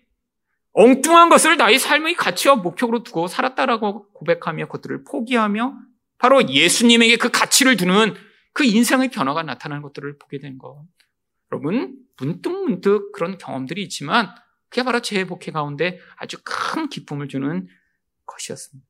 엉뚱한 0.73 1.29
것을 1.29 1.57
나의 1.57 1.79
삶의 1.79 2.17
가치와 2.17 2.57
목표로 2.57 3.05
두고 3.05 3.29
살았다라고 3.29 4.13
고백하며 4.13 4.67
그것들을 4.67 5.05
포기하며 5.05 5.75
바로 6.19 6.49
예수님에게 6.49 7.17
그 7.17 7.31
가치를 7.31 7.77
두는 7.77 8.15
그 8.53 8.65
인생의 8.65 9.11
변화가 9.11 9.45
나타나는 9.45 9.83
것들을 9.83 10.19
보게 10.19 10.39
된 10.39 10.59
것. 10.59 10.85
여러분, 11.53 11.97
문득문득 12.19 13.13
그런 13.13 13.39
경험들이 13.39 13.83
있지만 13.85 14.35
그게 14.69 14.83
바로 14.83 15.01
제 15.01 15.25
목회 15.25 15.53
가운데 15.53 15.99
아주 16.17 16.37
큰 16.45 16.89
기쁨을 16.89 17.29
주는 17.29 17.69
것이었습니다. 18.27 18.87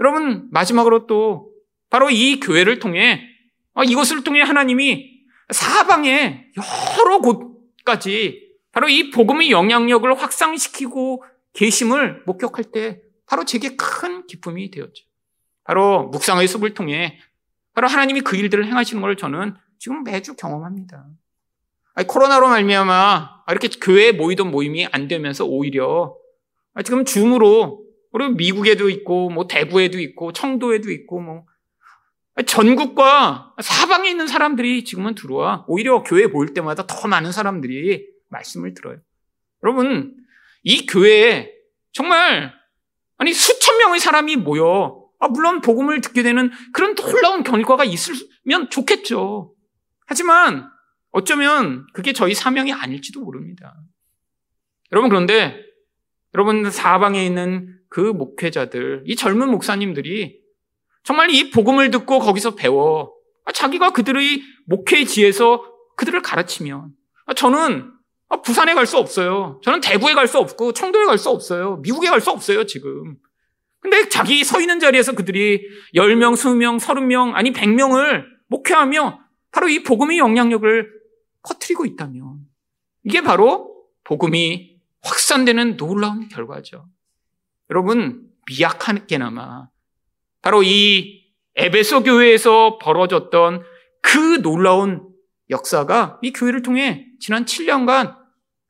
여러분, 0.00 0.48
마지막으로 0.50 1.06
또 1.06 1.52
바로 1.88 2.10
이 2.10 2.40
교회를 2.40 2.80
통해 2.80 3.22
어, 3.22 3.37
이것을 3.84 4.24
통해 4.24 4.42
하나님이 4.42 5.18
사방에 5.50 6.46
여러 6.56 7.18
곳까지 7.18 8.48
바로 8.72 8.88
이 8.88 9.10
복음의 9.10 9.50
영향력을 9.50 10.12
확산시키고 10.20 11.24
계심을 11.52 12.22
목격할 12.26 12.64
때 12.72 13.00
바로 13.26 13.44
제게 13.44 13.76
큰 13.76 14.26
기쁨이 14.26 14.70
되었죠. 14.70 15.04
바로 15.64 16.08
묵상의 16.08 16.48
숲을 16.48 16.74
통해 16.74 17.18
바로 17.74 17.88
하나님이 17.88 18.22
그 18.22 18.36
일들을 18.36 18.66
행하시는 18.66 19.00
걸 19.00 19.16
저는 19.16 19.54
지금 19.78 20.02
매주 20.02 20.34
경험합니다. 20.34 21.06
아니, 21.94 22.06
코로나로 22.06 22.48
말미암아 22.48 23.44
이렇게 23.50 23.68
교회에 23.68 24.12
모이던 24.12 24.50
모임이 24.50 24.86
안 24.92 25.08
되면서 25.08 25.44
오히려 25.44 26.16
지금 26.84 27.04
줌으로 27.04 27.84
우리 28.12 28.28
미국에도 28.30 28.88
있고 28.88 29.30
뭐 29.30 29.46
대구에도 29.46 29.98
있고 30.00 30.32
청도에도 30.32 30.90
있고 30.90 31.20
뭐 31.20 31.44
전국과 32.46 33.54
사방에 33.60 34.08
있는 34.08 34.26
사람들이 34.26 34.84
지금은 34.84 35.14
들어와 35.14 35.64
오히려 35.66 36.02
교회 36.02 36.24
에 36.24 36.26
모일 36.26 36.54
때마다 36.54 36.86
더 36.86 37.08
많은 37.08 37.32
사람들이 37.32 38.06
말씀을 38.28 38.74
들어요. 38.74 38.98
여러분 39.62 40.16
이 40.62 40.86
교회에 40.86 41.52
정말 41.92 42.52
아니 43.16 43.32
수천 43.32 43.78
명의 43.78 43.98
사람이 43.98 44.36
모여 44.36 45.04
아, 45.20 45.28
물론 45.28 45.60
복음을 45.60 46.00
듣게 46.00 46.22
되는 46.22 46.50
그런 46.72 46.94
놀라운 46.94 47.42
결과가 47.42 47.84
있으면 47.84 48.70
좋겠죠. 48.70 49.54
하지만 50.06 50.70
어쩌면 51.10 51.86
그게 51.92 52.12
저희 52.12 52.34
사명이 52.34 52.72
아닐지도 52.72 53.20
모릅니다. 53.20 53.74
여러분 54.92 55.10
그런데 55.10 55.60
여러분 56.34 56.70
사방에 56.70 57.24
있는 57.24 57.78
그 57.88 58.00
목회자들, 58.00 59.04
이 59.06 59.16
젊은 59.16 59.50
목사님들이 59.50 60.37
정말 61.08 61.30
이 61.30 61.48
복음을 61.48 61.90
듣고 61.90 62.18
거기서 62.18 62.54
배워 62.54 63.14
아, 63.46 63.52
자기가 63.52 63.92
그들의 63.92 64.42
목회지에서 64.66 65.64
그들을 65.96 66.20
가르치면 66.20 66.90
아, 67.24 67.32
저는 67.32 67.90
아, 68.28 68.42
부산에 68.42 68.74
갈 68.74 68.84
수 68.84 68.98
없어요. 68.98 69.58
저는 69.64 69.80
대구에 69.80 70.12
갈 70.12 70.26
수 70.28 70.36
없고 70.36 70.74
청도에 70.74 71.06
갈 71.06 71.16
수 71.16 71.30
없어요. 71.30 71.76
미국에 71.76 72.10
갈 72.10 72.20
수 72.20 72.30
없어요, 72.30 72.66
지금. 72.66 73.16
근데 73.80 74.10
자기 74.10 74.44
서 74.44 74.60
있는 74.60 74.80
자리에서 74.80 75.12
그들이 75.12 75.62
10명, 75.94 76.34
20명, 76.34 76.78
30명, 76.78 77.32
아니 77.32 77.52
100명을 77.52 78.26
목회하며 78.48 79.18
바로 79.50 79.68
이 79.70 79.82
복음의 79.82 80.18
영향력을 80.18 80.92
퍼뜨리고 81.48 81.86
있다면 81.86 82.40
이게 83.04 83.22
바로 83.22 83.82
복음이 84.04 84.76
확산되는 85.00 85.78
놀라운 85.78 86.28
결과죠. 86.28 86.86
여러분 87.70 88.28
미약하게나마 88.46 89.70
바로 90.42 90.62
이 90.62 91.24
에베소 91.56 92.04
교회에서 92.04 92.78
벌어졌던 92.78 93.62
그 94.02 94.40
놀라운 94.42 95.08
역사가 95.50 96.20
이 96.22 96.32
교회를 96.32 96.62
통해 96.62 97.06
지난 97.20 97.44
7년간 97.44 98.16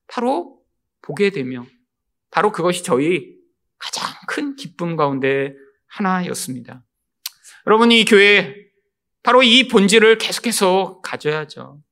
바로 0.06 0.58
보게 1.02 1.30
되며 1.30 1.66
바로 2.30 2.52
그것이 2.52 2.82
저희 2.82 3.36
가장 3.78 4.08
큰 4.26 4.56
기쁨 4.56 4.96
가운데 4.96 5.54
하나였습니다. 5.86 6.84
여러분 7.66 7.92
이 7.92 8.04
교회 8.04 8.54
바로 9.22 9.42
이 9.42 9.68
본질을 9.68 10.18
계속해서 10.18 11.00
가져야죠. 11.02 11.82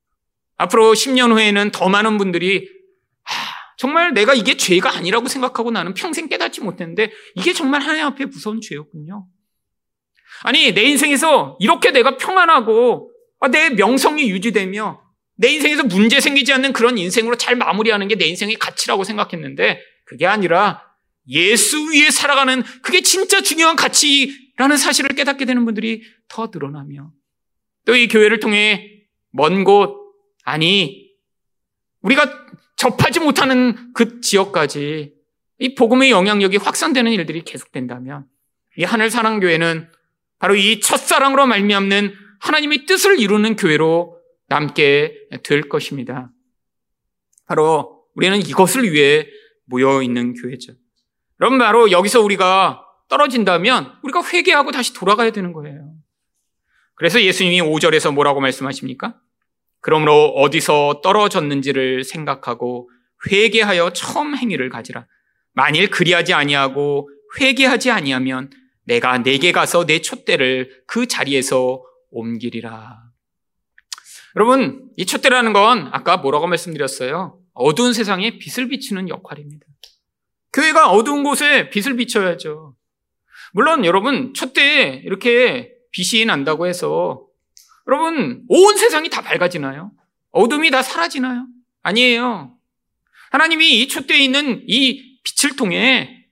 앞으로 0.56 0.92
10년 0.92 1.32
후에는 1.32 1.70
더 1.70 1.88
많은 1.88 2.16
분들이 2.16 2.68
아, 3.24 3.30
정말 3.76 4.14
내가 4.14 4.32
이게 4.32 4.56
죄가 4.56 4.96
아니라고 4.96 5.28
생각하고 5.28 5.70
나는 5.70 5.92
평생 5.92 6.28
깨닫지 6.28 6.62
못했는데 6.62 7.12
이게 7.34 7.52
정말 7.52 7.82
하나님 7.82 8.06
앞에 8.06 8.24
무서운 8.26 8.60
죄였군요. 8.62 9.26
아니 10.42 10.72
내 10.72 10.82
인생에서 10.82 11.56
이렇게 11.60 11.90
내가 11.90 12.16
평안하고 12.16 13.10
아, 13.40 13.48
내 13.48 13.70
명성이 13.70 14.30
유지되며 14.30 15.00
내 15.38 15.48
인생에서 15.48 15.84
문제 15.84 16.20
생기지 16.20 16.52
않는 16.52 16.72
그런 16.72 16.96
인생으로 16.98 17.36
잘 17.36 17.56
마무리하는 17.56 18.08
게 18.08 18.16
내 18.16 18.26
인생의 18.26 18.56
가치라고 18.56 19.04
생각했는데 19.04 19.80
그게 20.06 20.26
아니라 20.26 20.82
예수 21.28 21.90
위에 21.92 22.10
살아가는 22.10 22.62
그게 22.82 23.00
진짜 23.02 23.40
중요한 23.40 23.76
가치라는 23.76 24.76
사실을 24.78 25.10
깨닫게 25.16 25.44
되는 25.44 25.64
분들이 25.64 26.02
더 26.28 26.50
늘어나며 26.52 27.10
또 27.84 27.94
이 27.94 28.08
교회를 28.08 28.40
통해 28.40 28.90
먼 29.32 29.64
곳, 29.64 29.96
아니, 30.44 31.10
우리가 32.00 32.46
접하지 32.76 33.20
못하는 33.20 33.92
그 33.92 34.20
지역까지 34.20 35.12
이 35.58 35.74
복음의 35.74 36.10
영향력이 36.10 36.56
확산되는 36.58 37.12
일들이 37.12 37.42
계속된다면 37.42 38.26
이 38.78 38.84
하늘 38.84 39.10
사랑교회는 39.10 39.88
바로 40.38 40.54
이 40.54 40.80
첫사랑으로 40.80 41.46
말미암는 41.46 42.14
하나님의 42.40 42.86
뜻을 42.86 43.18
이루는 43.18 43.56
교회로 43.56 44.20
남게 44.48 45.28
될 45.42 45.68
것입니다. 45.68 46.30
바로 47.46 48.04
우리는 48.14 48.38
이것을 48.38 48.92
위해 48.92 49.26
모여 49.64 50.02
있는 50.02 50.34
교회죠. 50.34 50.72
여러분 51.40 51.58
바로 51.58 51.90
여기서 51.90 52.20
우리가 52.22 52.82
떨어진다면 53.08 53.98
우리가 54.02 54.22
회개하고 54.24 54.72
다시 54.72 54.94
돌아가야 54.94 55.30
되는 55.30 55.52
거예요. 55.52 55.94
그래서 56.94 57.20
예수님이 57.20 57.60
5절에서 57.60 58.12
뭐라고 58.12 58.40
말씀하십니까? 58.40 59.18
그러므로 59.80 60.28
어디서 60.30 61.00
떨어졌는지를 61.02 62.04
생각하고 62.04 62.90
회개하여 63.30 63.92
처음 63.92 64.36
행위를 64.36 64.70
가지라. 64.70 65.06
만일 65.52 65.90
그리하지 65.90 66.34
아니하고 66.34 67.08
회개하지 67.38 67.90
아니하면 67.90 68.50
내가 68.86 69.18
내게 69.18 69.52
가서 69.52 69.84
내 69.84 70.00
촛대를 70.00 70.84
그 70.86 71.06
자리에서 71.06 71.82
옮기리라. 72.10 73.02
여러분, 74.36 74.88
이 74.96 75.06
촛대라는 75.06 75.52
건 75.52 75.88
아까 75.92 76.16
뭐라고 76.16 76.46
말씀드렸어요? 76.46 77.40
어두운 77.52 77.92
세상에 77.92 78.38
빛을 78.38 78.68
비추는 78.68 79.08
역할입니다. 79.08 79.66
교회가 80.52 80.90
어두운 80.90 81.22
곳에 81.22 81.68
빛을 81.70 81.96
비춰야죠. 81.96 82.74
물론 83.52 83.84
여러분, 83.84 84.34
촛대에 84.34 85.02
이렇게 85.04 85.72
빛이 85.90 86.24
난다고 86.24 86.66
해서 86.66 87.26
여러분, 87.88 88.44
온 88.48 88.76
세상이 88.76 89.08
다 89.08 89.20
밝아지나요? 89.22 89.90
어둠이 90.30 90.70
다 90.70 90.82
사라지나요? 90.82 91.46
아니에요. 91.82 92.56
하나님이 93.30 93.80
이 93.80 93.88
촛대에 93.88 94.18
있는 94.18 94.64
이 94.66 95.18
빛을 95.22 95.56
통해 95.56 96.26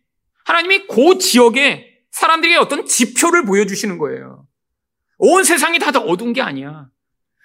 하나님이 0.44 0.86
그 0.86 1.18
지역에 1.18 1.93
사람들에게 2.14 2.56
어떤 2.58 2.86
지표를 2.86 3.44
보여주시는 3.44 3.98
거예요. 3.98 4.46
온 5.18 5.42
세상이 5.42 5.78
다 5.80 5.90
어두운 5.98 6.32
게 6.32 6.40
아니야. 6.40 6.86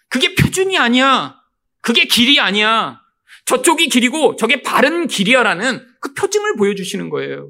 그게 0.10 0.36
표준이 0.36 0.78
아니야. 0.78 1.36
그게 1.82 2.06
길이 2.06 2.40
아니야. 2.40 3.02
저쪽이 3.46 3.90
길이고 3.90 4.36
저게 4.36 4.62
바른 4.62 5.08
길이야라는 5.08 5.88
그 6.00 6.14
표징을 6.14 6.56
보여주시는 6.58 7.10
거예요. 7.10 7.50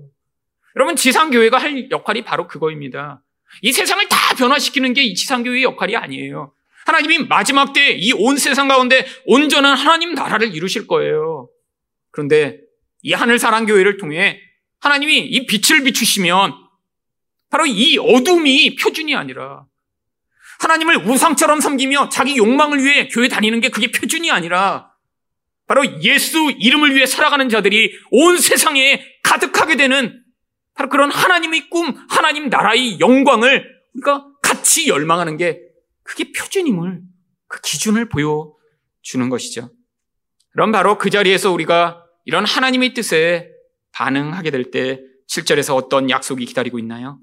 여러분, 0.77 0.95
지상교회가 0.95 1.57
할 1.57 1.89
역할이 1.91 2.23
바로 2.23 2.47
그거입니다. 2.47 3.21
이 3.61 3.73
세상을 3.73 4.07
다 4.07 4.35
변화시키는 4.35 4.93
게 4.93 5.03
이 5.03 5.13
지상교회의 5.13 5.63
역할이 5.63 5.97
아니에요. 5.97 6.53
하나님이 6.85 7.27
마지막 7.27 7.73
때 7.73 7.97
이 7.97 8.13
온 8.13 8.37
세상 8.37 8.67
가운데 8.69 9.05
온전한 9.25 9.75
하나님 9.77 10.13
나라를 10.13 10.55
이루실 10.55 10.87
거예요. 10.87 11.49
그런데 12.11 12.59
이 13.01 13.11
하늘 13.11 13.39
사랑 13.39 13.65
교회를 13.65 13.97
통해 13.97 14.39
하나님이 14.79 15.17
이 15.19 15.45
빛을 15.45 15.83
비추시면 15.83 16.68
바로 17.49 17.65
이 17.65 17.97
어둠이 17.97 18.75
표준이 18.75 19.15
아니라 19.15 19.65
하나님을 20.59 21.07
우상처럼 21.07 21.61
섬기며 21.61 22.09
자기 22.09 22.37
욕망을 22.37 22.83
위해 22.83 23.07
교회 23.07 23.27
다니는 23.27 23.61
게 23.61 23.69
그게 23.69 23.91
표준이 23.91 24.29
아니라 24.29 24.91
바로 25.67 25.85
예수 26.01 26.51
이름을 26.57 26.95
위해 26.95 27.05
살아가는 27.05 27.47
자들이 27.47 27.93
온 28.11 28.37
세상에 28.37 29.03
가득하게 29.23 29.77
되는 29.77 30.23
바로 30.73 30.89
그런 30.89 31.11
하나님의 31.11 31.69
꿈, 31.69 31.95
하나님 32.09 32.49
나라의 32.49 32.99
영광을 32.99 33.65
우리가 33.93 34.25
같이 34.41 34.87
열망하는 34.87 35.37
게 35.37 35.59
그게 36.03 36.31
표준임을, 36.31 37.01
그 37.47 37.61
기준을 37.61 38.09
보여주는 38.09 39.29
것이죠. 39.29 39.69
그럼 40.51 40.71
바로 40.71 40.97
그 40.97 41.09
자리에서 41.09 41.51
우리가 41.51 42.03
이런 42.25 42.45
하나님의 42.45 42.93
뜻에 42.93 43.49
반응하게 43.91 44.51
될 44.51 44.71
때 44.71 44.99
7절에서 45.29 45.75
어떤 45.75 46.09
약속이 46.09 46.45
기다리고 46.45 46.79
있나요? 46.79 47.19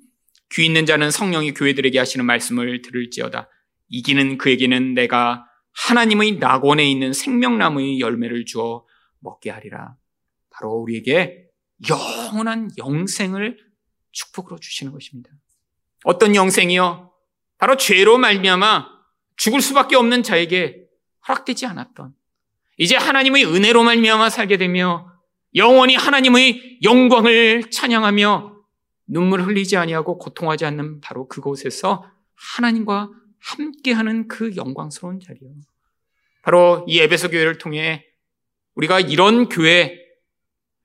귀 0.52 0.64
있는 0.64 0.86
자는 0.86 1.10
성령이 1.10 1.54
교회들에게 1.54 1.98
하시는 1.98 2.24
말씀을 2.24 2.82
들을지어다. 2.82 3.48
이기는 3.88 4.38
그에게는 4.38 4.94
내가 4.94 5.46
하나님의 5.72 6.38
낙원에 6.38 6.88
있는 6.88 7.12
생명나무의 7.12 8.00
열매를 8.00 8.44
주어 8.44 8.84
먹게 9.20 9.50
하리라. 9.50 9.96
바로 10.50 10.72
우리에게 10.72 11.44
영원한 11.88 12.70
영생을 12.78 13.58
축복으로 14.12 14.58
주시는 14.58 14.92
것입니다. 14.92 15.30
어떤 16.04 16.34
영생이요? 16.34 17.12
바로 17.58 17.76
죄로 17.76 18.16
말미암아 18.18 18.86
죽을 19.36 19.60
수밖에 19.60 19.96
없는 19.96 20.22
자에게 20.22 20.86
허락되지 21.28 21.66
않았던 21.66 22.14
이제 22.78 22.96
하나님의 22.96 23.44
은혜로 23.44 23.82
말미암아 23.82 24.30
살게 24.30 24.56
되며 24.56 25.12
영원히 25.54 25.96
하나님의 25.96 26.80
영광을 26.82 27.70
찬양하며 27.70 28.55
눈물 29.06 29.42
흘리지 29.42 29.76
아니하고 29.76 30.18
고통하지 30.18 30.64
않는 30.66 31.00
바로 31.00 31.28
그곳에서 31.28 32.04
하나님과 32.34 33.10
함께하는 33.38 34.28
그 34.28 34.56
영광스러운 34.56 35.20
자리요. 35.20 35.50
바로 36.42 36.84
이 36.88 37.00
에베소 37.00 37.30
교회를 37.30 37.58
통해 37.58 38.04
우리가 38.74 39.00
이런 39.00 39.48
교회, 39.48 39.98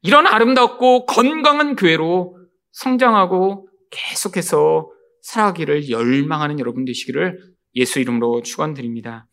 이런 0.02 0.26
아름답고 0.26 1.06
건강한 1.06 1.76
교회로 1.76 2.38
성장하고 2.72 3.68
계속해서 3.90 4.90
살아가기를 5.22 5.90
열망하는 5.90 6.60
여러분 6.60 6.86
되시기를 6.86 7.54
예수 7.76 8.00
이름으로 8.00 8.42
축원드립니다. 8.42 9.28